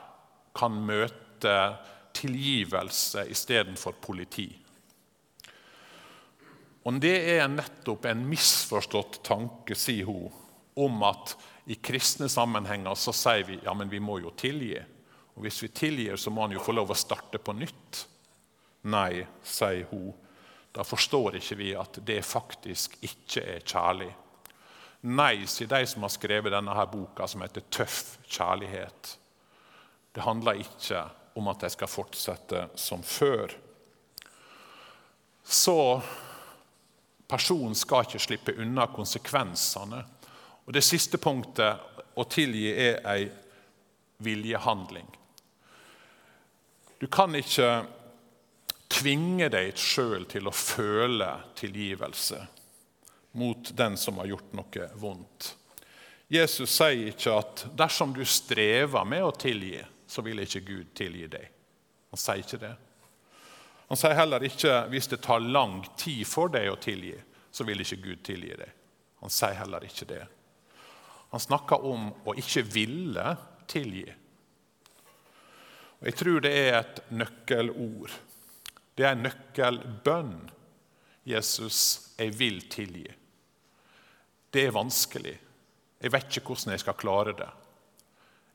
kan 0.56 0.78
møte 0.88 1.56
tilgivelse 2.16 3.26
istedenfor 3.28 3.98
politi. 4.00 4.48
Og 6.86 7.00
Det 7.02 7.16
er 7.34 7.48
nettopp 7.50 8.04
en 8.06 8.22
misforstått 8.30 9.18
tanke, 9.26 9.74
sier 9.74 10.06
hun, 10.06 10.30
om 10.78 11.00
at 11.08 11.34
i 11.66 11.74
kristne 11.82 12.28
sammenhenger 12.30 12.94
så 12.94 13.14
sier 13.16 13.42
vi 13.48 13.58
ja, 13.64 13.74
men 13.74 13.90
vi 13.90 13.98
må 13.98 14.20
jo 14.22 14.30
tilgi. 14.38 14.78
Og 15.34 15.42
hvis 15.42 15.58
vi 15.64 15.72
tilgir, 15.74 16.16
så 16.16 16.30
må 16.30 16.44
han 16.46 16.54
jo 16.54 16.62
få 16.62 16.76
lov 16.76 16.92
å 16.94 16.98
starte 16.98 17.40
på 17.42 17.56
nytt. 17.58 18.04
Nei, 18.86 19.26
sier 19.42 19.88
hun. 19.90 20.12
Da 20.70 20.84
forstår 20.86 21.40
ikke 21.40 21.58
vi 21.58 21.72
at 21.74 21.98
det 22.06 22.20
faktisk 22.24 22.94
ikke 23.04 23.42
er 23.56 23.66
kjærlig. 23.66 24.12
Nei, 25.10 25.46
sier 25.50 25.68
de 25.70 25.82
som 25.90 26.06
har 26.06 26.12
skrevet 26.14 26.54
denne 26.54 26.74
her 26.76 26.86
boka, 26.92 27.26
som 27.26 27.42
heter 27.42 27.66
'Tøff 27.66 28.18
kjærlighet'. 28.28 29.16
Det 30.14 30.22
handler 30.22 30.62
ikke 30.62 31.02
om 31.34 31.48
at 31.48 31.60
de 31.60 31.70
skal 31.70 31.88
fortsette 31.88 32.68
som 32.76 33.02
før. 33.02 33.52
Så 35.44 36.02
personen 37.28 37.74
skal 37.74 38.06
ikke 38.06 38.22
slippe 38.22 38.54
unna 38.62 38.86
konsekvensene 38.92 40.04
og 40.66 40.72
Det 40.74 40.82
siste 40.82 41.18
punktet, 41.22 41.78
å 42.16 42.24
tilgi, 42.26 42.72
er 42.72 42.96
ei 43.06 43.28
viljehandling. 44.24 45.06
Du 46.98 47.06
kan 47.06 47.34
ikke 47.38 47.84
tvinge 48.90 49.46
deg 49.52 49.76
sjøl 49.78 50.24
til 50.30 50.48
å 50.48 50.54
føle 50.54 51.28
tilgivelse 51.58 52.40
mot 53.36 53.70
den 53.76 53.98
som 54.00 54.18
har 54.18 54.32
gjort 54.32 54.56
noe 54.56 54.88
vondt. 54.96 55.52
Jesus 56.32 56.72
sier 56.72 57.12
ikke 57.12 57.36
at 57.36 57.66
dersom 57.78 58.16
du 58.16 58.24
strever 58.26 59.04
med 59.06 59.22
å 59.22 59.34
tilgi, 59.36 59.78
så 60.08 60.24
vil 60.26 60.42
ikke 60.42 60.64
Gud 60.66 60.94
tilgi 60.98 61.28
deg. 61.30 61.46
Han 62.10 62.18
sier 62.18 62.42
ikke 62.42 62.62
det. 62.64 62.72
Han 63.88 63.98
sier 63.98 64.16
heller 64.18 64.42
ikke 64.46 64.80
hvis 64.90 65.08
det 65.12 65.22
tar 65.22 65.44
lang 65.44 65.78
tid 65.98 66.24
for 66.26 66.50
deg 66.50 66.70
å 66.72 66.78
tilgi, 66.82 67.14
så 67.50 67.64
vil 67.64 67.82
ikke 67.84 68.02
Gud 68.02 68.24
tilgi 68.26 68.56
deg. 68.58 68.72
Han 69.22 69.32
sier 69.32 69.56
heller 69.60 69.84
ikke 69.86 70.08
det. 70.10 70.24
Han 71.30 71.42
snakker 71.42 71.84
om 71.86 72.10
å 72.26 72.34
ikke 72.38 72.64
ville 72.66 73.26
tilgi. 73.70 74.06
Og 76.00 76.06
Jeg 76.10 76.18
tror 76.18 76.42
det 76.44 76.52
er 76.52 76.74
et 76.80 77.00
nøkkelord. 77.10 78.12
Det 78.96 79.06
er 79.06 79.16
en 79.16 79.24
nøkkelbønn. 79.26 80.36
Jesus, 81.26 82.12
jeg 82.18 82.36
vil 82.38 82.60
tilgi. 82.70 83.08
Det 84.50 84.68
er 84.68 84.76
vanskelig. 84.76 85.34
Jeg 86.00 86.12
vet 86.12 86.28
ikke 86.30 86.52
hvordan 86.52 86.76
jeg 86.76 86.84
skal 86.84 86.98
klare 87.00 87.34
det. 87.36 87.48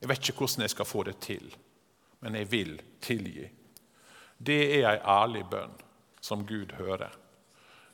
Jeg 0.00 0.10
vet 0.10 0.22
ikke 0.30 0.38
hvordan 0.42 0.64
jeg 0.64 0.72
skal 0.72 0.88
få 0.88 1.02
det 1.06 1.18
til, 1.22 1.44
men 2.24 2.38
jeg 2.38 2.48
vil 2.50 2.72
tilgi. 3.04 3.44
Det 4.42 4.62
er 4.80 4.88
ei 4.90 4.98
ærlig 4.98 5.44
bønn 5.50 5.74
som 6.22 6.42
Gud 6.46 6.72
hører. 6.74 7.12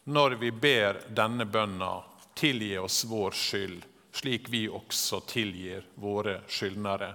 Når 0.08 0.38
vi 0.40 0.50
ber 0.50 1.02
denne 1.12 1.44
bønna, 1.44 1.98
tilgi 2.38 2.76
oss 2.80 3.02
vår 3.10 3.36
skyld, 3.36 3.82
slik 4.16 4.48
vi 4.48 4.62
også 4.72 5.20
tilgir 5.28 5.84
våre 6.00 6.38
skyldnere, 6.48 7.10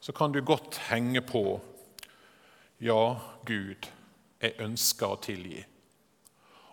så 0.00 0.12
kan 0.12 0.32
du 0.32 0.42
godt 0.44 0.76
henge 0.90 1.22
på 1.24 1.44
Ja, 2.80 3.20
Gud, 3.44 3.88
jeg 4.40 4.56
ønsker 4.60 5.14
å 5.14 5.20
tilgi. 5.20 5.64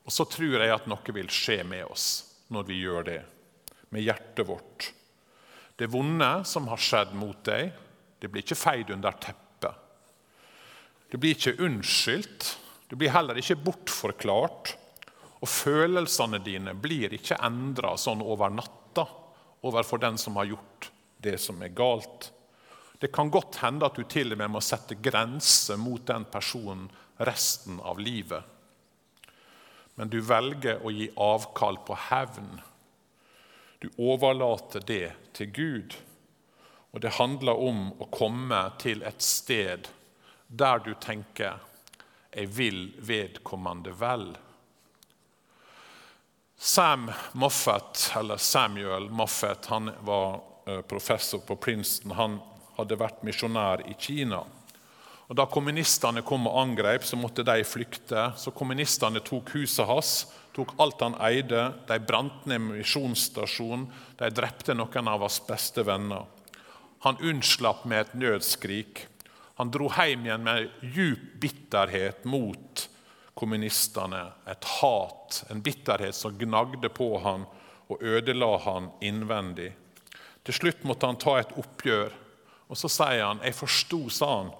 Og 0.07 0.13
så 0.15 0.27
tror 0.27 0.59
jeg 0.59 0.71
at 0.71 0.87
noe 0.87 1.15
vil 1.15 1.31
skje 1.31 1.61
med 1.67 1.87
oss 1.87 2.07
når 2.51 2.67
vi 2.67 2.83
gjør 2.83 3.07
det, 3.07 3.19
med 3.91 4.03
hjertet 4.03 4.47
vårt. 4.47 4.91
Det 5.75 5.91
vonde 5.91 6.31
som 6.47 6.67
har 6.71 6.79
skjedd 6.79 7.11
mot 7.15 7.39
deg, 7.47 7.71
det 8.19 8.31
blir 8.31 8.43
ikke 8.43 8.59
feid 8.59 8.95
under 8.95 9.15
teppet. 9.15 9.46
Det 11.07 11.17
blir 11.17 11.35
ikke 11.35 11.57
unnskyldt, 11.63 12.49
det 12.89 12.99
blir 12.99 13.13
heller 13.15 13.39
ikke 13.39 13.59
bortforklart. 13.63 14.73
Og 15.37 15.49
følelsene 15.49 16.39
dine 16.43 16.73
blir 16.73 17.13
ikke 17.13 17.37
endra 17.45 17.93
sånn 17.99 18.23
over 18.25 18.51
natta 18.51 19.05
overfor 19.67 20.01
den 20.01 20.17
som 20.17 20.39
har 20.39 20.49
gjort 20.49 20.89
det 21.21 21.37
som 21.41 21.61
er 21.61 21.75
galt. 21.77 22.31
Det 22.99 23.11
kan 23.13 23.29
godt 23.29 23.59
hende 23.61 23.85
at 23.85 23.97
du 23.97 24.03
til 24.09 24.33
og 24.33 24.41
med 24.41 24.55
må 24.55 24.61
sette 24.65 24.97
grenser 24.97 25.77
mot 25.77 26.01
den 26.07 26.25
personen 26.31 26.87
resten 27.21 27.77
av 27.85 27.99
livet. 28.01 28.41
Men 29.97 30.09
du 30.09 30.19
velger 30.21 30.81
å 30.85 30.93
gi 30.93 31.09
avkall 31.13 31.79
på 31.85 31.97
hevn. 32.09 32.49
Du 33.81 33.89
overlater 33.97 34.81
det 34.85 35.11
til 35.37 35.53
Gud. 35.53 35.95
Og 36.93 37.01
det 37.01 37.17
handler 37.17 37.61
om 37.61 37.91
å 38.01 38.09
komme 38.13 38.59
til 38.81 39.03
et 39.05 39.21
sted 39.21 39.89
der 40.47 40.79
du 40.79 40.93
tenker 40.93 41.59
'jeg 42.31 42.57
vil 42.57 42.93
vedkommende 42.97 43.91
vel'. 43.91 44.37
Sam 46.59 47.11
Moffett, 47.33 48.11
eller 48.15 48.37
Samuel 48.37 49.09
Moffett, 49.09 49.65
han 49.65 49.91
var 50.01 50.41
eh, 50.65 50.81
professor 50.81 51.39
på 51.39 51.55
Princeton. 51.55 52.11
Han 52.11 52.39
hadde 52.77 52.97
vært 52.97 53.23
misjonær 53.23 53.83
i 53.89 53.93
Kina. 53.99 54.43
Og 55.27 55.35
Da 55.35 55.45
kommunistene 55.45 56.23
kom 56.23 56.47
og 56.47 56.57
angrep, 56.61 57.03
så 57.03 57.19
måtte 57.19 57.43
de 57.43 57.63
flykte. 57.67 58.31
Så 58.39 58.53
kommunistene 58.55 59.19
tok 59.19 59.51
huset 59.57 59.85
hans, 59.85 60.13
tok 60.55 60.73
alt 60.79 61.03
han 61.03 61.17
eide. 61.19 61.73
De 61.87 61.99
brant 61.99 62.45
ned 62.47 62.63
misjonsstasjonen. 62.69 63.89
De 64.17 64.29
drepte 64.31 64.73
noen 64.73 65.11
av 65.11 65.25
hans 65.25 65.41
beste 65.47 65.83
venner. 65.83 66.25
Han 67.05 67.19
unnslapp 67.21 67.83
med 67.85 68.05
et 68.05 68.15
nødskrik. 68.15 69.05
Han 69.57 69.71
dro 69.73 69.89
hjem 69.89 70.27
igjen 70.27 70.43
med 70.45 70.69
djup 70.81 71.21
bitterhet 71.41 72.25
mot 72.29 72.83
kommunistene 73.37 74.21
et 74.49 74.65
hat, 74.81 75.43
en 75.49 75.61
bitterhet 75.65 76.15
som 76.15 76.37
gnagde 76.37 76.89
på 76.93 77.09
han 77.23 77.45
og 77.87 78.03
ødela 78.03 78.51
han 78.67 78.91
innvendig. 79.01 79.71
Til 80.45 80.53
slutt 80.53 80.85
måtte 80.85 81.09
han 81.09 81.17
ta 81.21 81.39
et 81.39 81.55
oppgjør, 81.57 82.13
og 82.67 82.77
så 82.77 82.91
sier 82.91 83.23
han 83.25 83.41
jeg 83.45 83.57
forsto, 83.57 84.01
sa 84.13 84.29
han, 84.35 84.53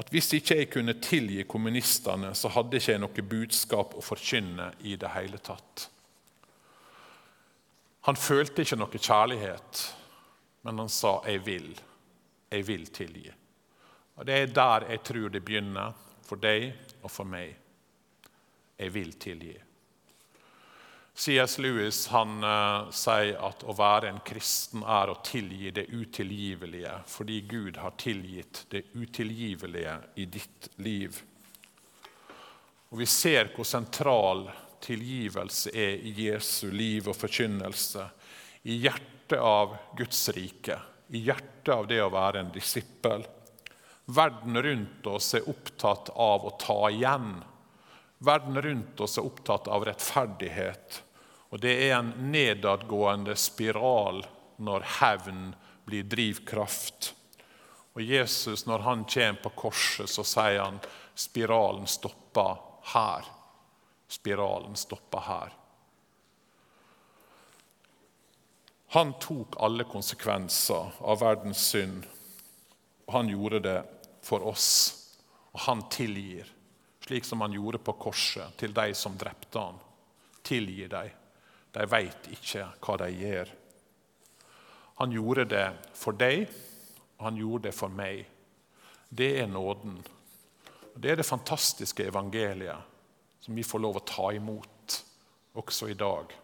at 0.00 0.12
hvis 0.12 0.30
ikke 0.36 0.58
jeg 0.58 0.70
kunne 0.72 0.96
tilgi 1.00 1.44
kommunistene, 1.48 2.34
så 2.36 2.52
hadde 2.52 2.76
ikke 2.76 2.94
jeg 2.94 3.02
noe 3.02 3.26
budskap 3.32 3.96
å 3.96 4.04
forkynne 4.04 4.70
i 4.84 4.96
det 5.00 5.10
hele 5.16 5.40
tatt. 5.40 5.88
Han 8.08 8.16
følte 8.16 8.64
ikke 8.64 8.78
noe 8.80 9.00
kjærlighet, 9.00 9.82
men 10.64 10.78
han 10.78 10.88
sa 10.88 11.20
'jeg 11.24 11.44
vil'. 11.44 11.80
Jeg 12.50 12.66
vil 12.66 12.86
tilgi. 12.86 13.39
Og 14.20 14.26
Det 14.26 14.36
er 14.36 14.50
der 14.52 14.84
jeg 14.90 15.00
tror 15.08 15.32
det 15.32 15.40
begynner, 15.40 15.94
for 16.28 16.36
deg 16.36 16.74
og 17.00 17.08
for 17.08 17.24
meg. 17.24 17.54
Jeg 18.76 18.92
vil 18.92 19.14
tilgi. 19.16 19.54
C.S. 21.16 21.56
Lewis 21.58 22.02
han, 22.12 22.36
uh, 22.44 22.90
sier 22.92 23.40
at 23.48 23.64
å 23.64 23.74
være 23.76 24.10
en 24.12 24.20
kristen 24.24 24.84
er 24.84 25.08
å 25.08 25.18
tilgi 25.24 25.72
det 25.72 25.86
utilgivelige, 25.88 26.92
fordi 27.08 27.40
Gud 27.48 27.80
har 27.80 27.96
tilgitt 28.00 28.66
det 28.72 28.86
utilgivelige 28.92 29.96
i 30.20 30.28
ditt 30.28 30.68
liv. 30.84 31.16
Og 32.92 33.00
Vi 33.00 33.08
ser 33.08 33.50
hvor 33.56 33.64
sentral 33.64 34.46
tilgivelse 34.84 35.72
er 35.72 35.96
i 35.96 36.12
Jesu 36.28 36.70
liv 36.70 37.08
og 37.08 37.16
forkynnelse. 37.16 38.06
I 38.68 38.82
hjertet 38.84 39.40
av 39.40 39.76
Guds 39.96 40.28
rike, 40.36 40.76
i 41.08 41.24
hjertet 41.24 41.72
av 41.74 41.88
det 41.88 42.00
å 42.04 42.12
være 42.12 42.44
en 42.44 42.52
disippel. 42.52 43.24
Verden 44.10 44.58
rundt 44.62 45.06
oss 45.06 45.34
er 45.38 45.48
opptatt 45.48 46.10
av 46.18 46.48
å 46.48 46.56
ta 46.58 46.82
igjen 46.90 47.38
Verden 48.22 48.62
rundt 48.62 49.00
oss 49.00 49.18
er 49.18 49.24
opptatt 49.24 49.68
av 49.68 49.84
rettferdighet. 49.88 51.02
Og 51.48 51.60
det 51.60 51.72
er 51.86 51.94
en 51.96 52.10
nedadgående 52.28 53.32
spiral 53.36 54.20
når 54.60 54.84
hevn 55.00 55.46
blir 55.88 56.04
drivkraft. 56.04 57.14
Og 57.96 58.02
Jesus, 58.04 58.66
når 58.68 58.84
han 58.84 59.04
kommer 59.08 59.40
på 59.40 59.52
korset, 59.62 60.10
så 60.12 60.24
sier 60.24 60.60
han 60.60 60.82
spiralen 61.16 61.88
stopper 61.88 62.60
her. 62.92 63.24
Spiralen 64.08 64.76
stopper 64.76 65.24
her. 65.24 65.56
Han 68.92 69.14
tok 69.22 69.56
alle 69.64 69.88
konsekvenser 69.88 70.92
av 71.00 71.22
verdens 71.24 71.64
synd, 71.72 72.04
og 73.06 73.16
han 73.16 73.32
gjorde 73.32 73.62
det 73.64 73.78
for 74.30 74.46
oss. 74.46 74.70
Og 75.50 75.60
han 75.66 75.82
tilgir, 75.90 76.46
slik 77.02 77.26
som 77.26 77.42
han 77.42 77.54
gjorde 77.56 77.82
på 77.82 77.96
korset, 77.98 78.54
til 78.60 78.74
de 78.76 78.92
som 78.94 79.18
drepte 79.18 79.58
han. 79.58 79.80
Tilgir 80.46 80.92
dem. 80.92 81.16
De 81.70 81.86
veit 81.86 82.30
ikke 82.34 82.66
hva 82.82 82.96
de 83.02 83.10
gjør. 83.14 83.50
Han 85.00 85.14
gjorde 85.14 85.46
det 85.48 85.66
for 85.96 86.16
deg, 86.18 86.44
og 87.18 87.26
han 87.28 87.38
gjorde 87.38 87.68
det 87.68 87.74
for 87.76 87.92
meg. 87.94 88.24
Det 89.08 89.30
er 89.42 89.50
nåden. 89.50 89.98
Det 90.94 91.12
er 91.12 91.20
det 91.20 91.26
fantastiske 91.26 92.04
evangeliet 92.10 92.90
som 93.40 93.56
vi 93.56 93.64
får 93.64 93.80
lov 93.80 94.00
å 94.00 94.04
ta 94.06 94.26
imot 94.36 94.98
også 95.58 95.88
i 95.90 95.96
dag. 95.98 96.34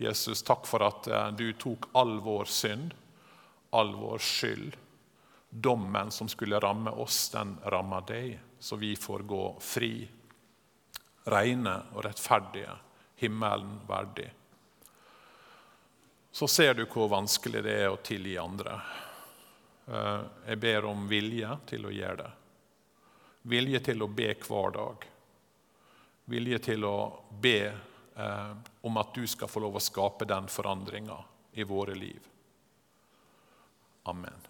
Jesus, 0.00 0.42
takk 0.42 0.66
for 0.68 0.82
at 0.84 1.06
eh, 1.06 1.28
du 1.36 1.52
tok 1.60 1.90
all 1.96 2.16
vår 2.24 2.48
synd, 2.50 2.94
all 3.76 3.92
vår 4.00 4.24
skyld. 4.24 4.78
Dommen 5.50 6.10
som 6.10 6.28
skulle 6.28 6.60
ramme 6.60 6.90
oss, 6.90 7.30
den 7.30 7.56
rammer 7.64 8.04
deg, 8.06 8.38
så 8.58 8.76
vi 8.76 8.94
får 8.96 9.24
gå 9.26 9.44
fri, 9.60 10.08
rene 11.24 11.74
og 11.94 12.04
rettferdige, 12.06 12.76
himmelen 13.16 13.80
verdig. 13.88 14.30
Så 16.30 16.48
ser 16.48 16.74
du 16.74 16.84
hvor 16.86 17.08
vanskelig 17.10 17.62
det 17.66 17.74
er 17.82 17.88
å 17.90 17.98
tilgi 18.06 18.36
andre. 18.38 18.76
Eh, 19.86 20.20
jeg 20.46 20.60
ber 20.62 20.86
om 20.86 21.08
vilje 21.10 21.56
til 21.66 21.88
å 21.88 21.94
gjøre 21.94 22.20
det. 22.22 22.30
Vilje 23.50 23.80
til 23.90 24.04
å 24.04 24.10
be 24.12 24.28
hver 24.38 24.76
dag. 24.76 25.06
Vilje 26.30 26.60
til 26.62 26.86
å 26.86 26.96
be 27.42 27.58
eh, 27.66 28.52
om 28.86 29.02
at 29.02 29.14
du 29.14 29.26
skal 29.26 29.50
få 29.50 29.64
lov 29.66 29.80
å 29.80 29.82
skape 29.82 30.28
den 30.30 30.46
forandringa 30.46 31.18
i 31.58 31.66
våre 31.66 31.98
liv. 31.98 32.30
Amen. 34.02 34.49